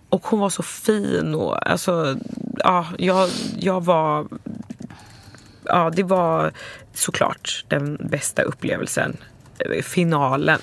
[0.09, 2.17] och hon var så fin och alltså,
[2.57, 3.29] ja, jag,
[3.59, 4.27] jag var...
[5.63, 6.51] Ja, det var
[6.93, 9.17] såklart den bästa upplevelsen.
[9.59, 10.59] Eh, finalen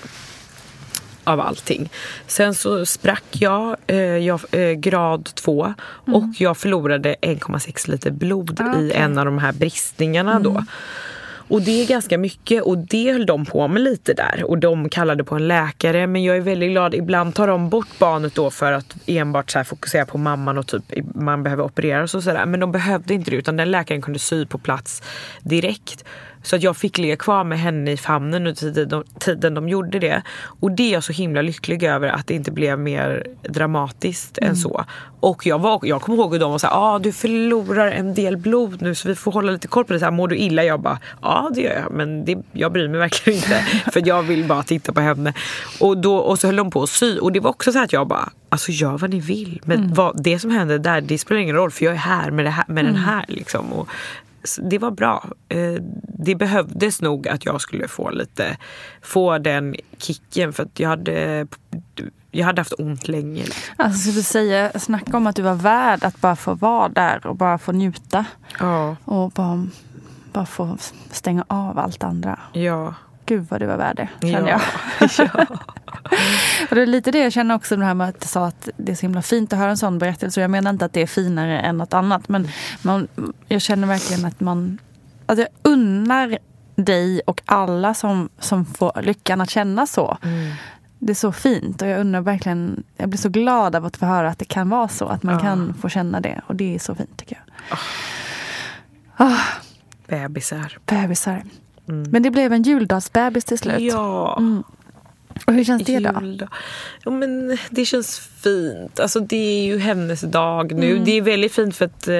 [1.23, 1.89] av allting.
[2.27, 5.75] Sen så sprack jag, eh, jag eh, grad 2 mm.
[6.15, 8.81] och jag förlorade 1,6 liter blod ah, okay.
[8.81, 10.43] i en av de här bristningarna mm.
[10.43, 10.63] då.
[11.47, 14.43] Och det är ganska mycket och det höll de på med lite där.
[14.43, 16.07] Och de kallade på en läkare.
[16.07, 19.63] Men jag är väldigt glad, ibland tar de bort barnet då för att enbart så
[19.63, 20.83] fokusera på mamman och typ
[21.15, 22.45] man behöver opereras och sådär.
[22.45, 25.03] Men de behövde inte det utan den läkaren kunde sy på plats
[25.41, 26.05] direkt.
[26.47, 29.69] Så att jag fick ligga kvar med henne i famnen under tiden de, tiden de
[29.69, 30.21] gjorde det.
[30.59, 34.49] Och det är jag så himla lycklig över att det inte blev mer dramatiskt mm.
[34.49, 34.85] än så.
[35.19, 38.37] Och jag, var, jag kommer ihåg hur de var såhär, ah, du förlorar en del
[38.37, 39.99] blod nu så vi får hålla lite koll på det.
[39.99, 40.63] Så här, Mår du illa?
[40.63, 43.65] Jag bara, ja det gör jag men det, jag bryr mig verkligen inte.
[43.91, 45.33] för jag vill bara titta på henne.
[45.79, 47.93] Och, då, och så höll de på att sy och det var också så att
[47.93, 49.61] jag bara, alltså gör vad ni vill.
[49.65, 49.93] Men mm.
[49.93, 52.51] vad, det som händer där det spelar ingen roll för jag är här med, det
[52.51, 52.93] här, med mm.
[52.93, 53.25] den här.
[53.27, 53.73] Liksom.
[53.73, 53.89] Och
[54.55, 55.29] det var bra.
[55.49, 55.81] Eh,
[56.19, 58.57] det behövdes nog att jag skulle få lite,
[59.01, 61.47] få den kicken för att jag hade
[62.31, 63.45] jag hade haft ont länge.
[63.77, 67.35] Alltså skulle säga, snacka om att du var värd att bara få vara där och
[67.35, 68.25] bara få njuta.
[68.59, 68.95] Ja.
[69.05, 69.67] Och bara,
[70.33, 70.77] bara få
[71.11, 72.39] stänga av allt andra.
[72.53, 72.93] Ja.
[73.27, 74.61] Gud vad du var värd det, känner ja.
[74.99, 75.09] jag.
[75.35, 75.45] ja.
[76.69, 78.69] och det är lite det jag känner också det här med att du sa att
[78.77, 80.41] det är så himla fint att höra en sån berättelse.
[80.41, 82.29] Jag menar inte att det är finare än något annat.
[82.29, 82.47] Men
[82.81, 83.07] man,
[83.47, 84.77] jag känner verkligen att man...
[85.25, 86.37] Att jag unnar
[86.75, 90.17] dig och alla som, som får lyckan att känna så.
[90.23, 90.53] Mm.
[90.99, 94.05] Det är så fint och jag undrar verkligen, jag blir så glad av att få
[94.05, 95.05] höra att det kan vara så.
[95.05, 95.41] Att man ja.
[95.41, 97.77] kan få känna det och det är så fint tycker jag.
[97.77, 99.27] Oh.
[99.27, 99.41] Oh.
[100.07, 100.77] Bebisar.
[100.85, 101.43] Bebisar.
[101.87, 102.11] Mm.
[102.11, 103.79] Men det blev en juldagsbebis till slut.
[103.79, 104.37] Ja.
[104.37, 104.63] Mm.
[105.45, 106.19] Och hur känns det då?
[106.21, 106.47] Jul,
[107.03, 108.99] ja, men det känns fint.
[108.99, 110.91] Alltså, det är ju hennes dag nu.
[110.91, 111.03] Mm.
[111.03, 112.15] Det är väldigt fint för att eh,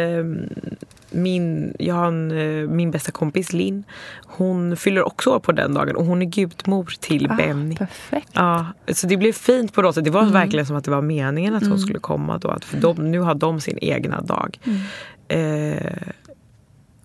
[1.11, 3.84] min, jag har en, eh, min bästa kompis Linn.
[4.26, 7.76] Hon fyller också år på den dagen och hon är gudmor till ah, Benny.
[7.76, 8.30] Perfekt.
[8.34, 10.03] Ja, så det blev fint på något sätt.
[10.03, 10.34] Det var mm.
[10.34, 11.80] verkligen som att det var meningen att hon mm.
[11.80, 12.57] skulle komma då.
[12.61, 14.59] För de, nu har de sin egna dag.
[14.63, 15.78] Mm.
[15.78, 16.07] Eh,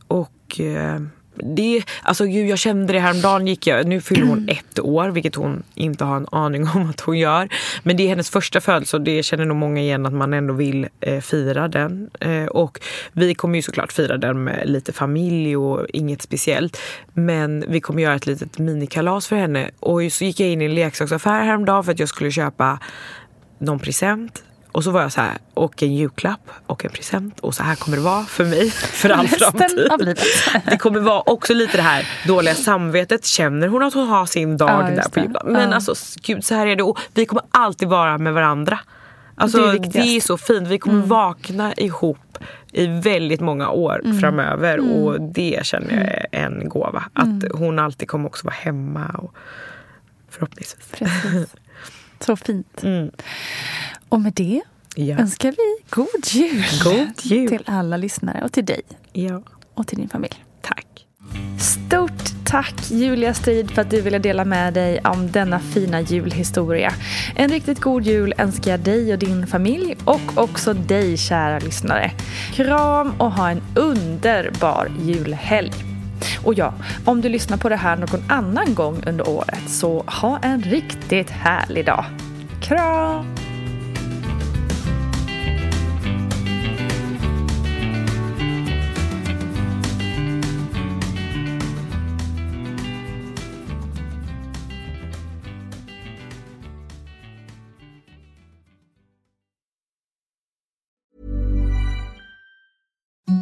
[0.09, 0.61] och...
[0.61, 1.01] Eh,
[1.35, 3.47] det, alltså gud, jag kände det häromdagen.
[3.47, 7.01] Gick jag, nu fyller hon ett år, vilket hon inte har en aning om att
[7.01, 7.49] hon gör.
[7.83, 10.55] Men det är hennes första födelse och det känner nog många igen att man ändå
[10.55, 12.11] vill eh, fira den.
[12.21, 12.81] Eh, och
[13.13, 16.79] vi kommer ju såklart fira den med lite familj och inget speciellt.
[17.13, 19.71] Men vi kommer göra ett litet minikalas för henne.
[19.81, 22.79] Och så gick jag in i en leksaksaffär häromdagen för att jag skulle köpa
[23.59, 24.43] någon present
[24.73, 27.75] och så var jag så här, och en julklapp och en present och så här
[27.75, 29.89] kommer det vara för mig för all framtid.
[29.91, 30.25] Av livet.
[30.71, 33.25] det kommer vara också lite det här dåliga samvetet.
[33.25, 35.53] Känner hon att hon har sin dag ja, där på juldagen?
[35.53, 35.75] Men ja.
[35.75, 38.79] alltså gud så här är det och vi kommer alltid vara med varandra.
[39.35, 40.69] Alltså, det, är det är så fint.
[40.69, 41.09] Vi kommer mm.
[41.09, 42.39] vakna ihop
[42.73, 44.21] i väldigt många år mm.
[44.21, 44.91] framöver mm.
[44.91, 47.05] och det känner jag är en gåva.
[47.13, 47.51] Att mm.
[47.55, 49.07] hon alltid kommer också vara hemma.
[49.09, 49.35] Och
[50.31, 50.89] förhoppningsvis.
[50.93, 51.55] Precis.
[52.21, 52.85] Så fint.
[54.13, 54.61] Och med det
[54.95, 55.19] ja.
[55.19, 58.83] önskar vi god jul, god jul till alla lyssnare och till dig.
[59.13, 59.43] Ja.
[59.75, 60.45] Och till din familj.
[60.61, 60.87] Tack.
[61.61, 66.93] Stort tack Julia Strid för att du ville dela med dig om denna fina julhistoria.
[67.37, 72.11] En riktigt god jul önskar jag dig och din familj och också dig kära lyssnare.
[72.53, 75.73] Kram och ha en underbar julhelg.
[76.45, 80.39] Och ja, om du lyssnar på det här någon annan gång under året så ha
[80.39, 82.05] en riktigt härlig dag.
[82.63, 83.52] Kram!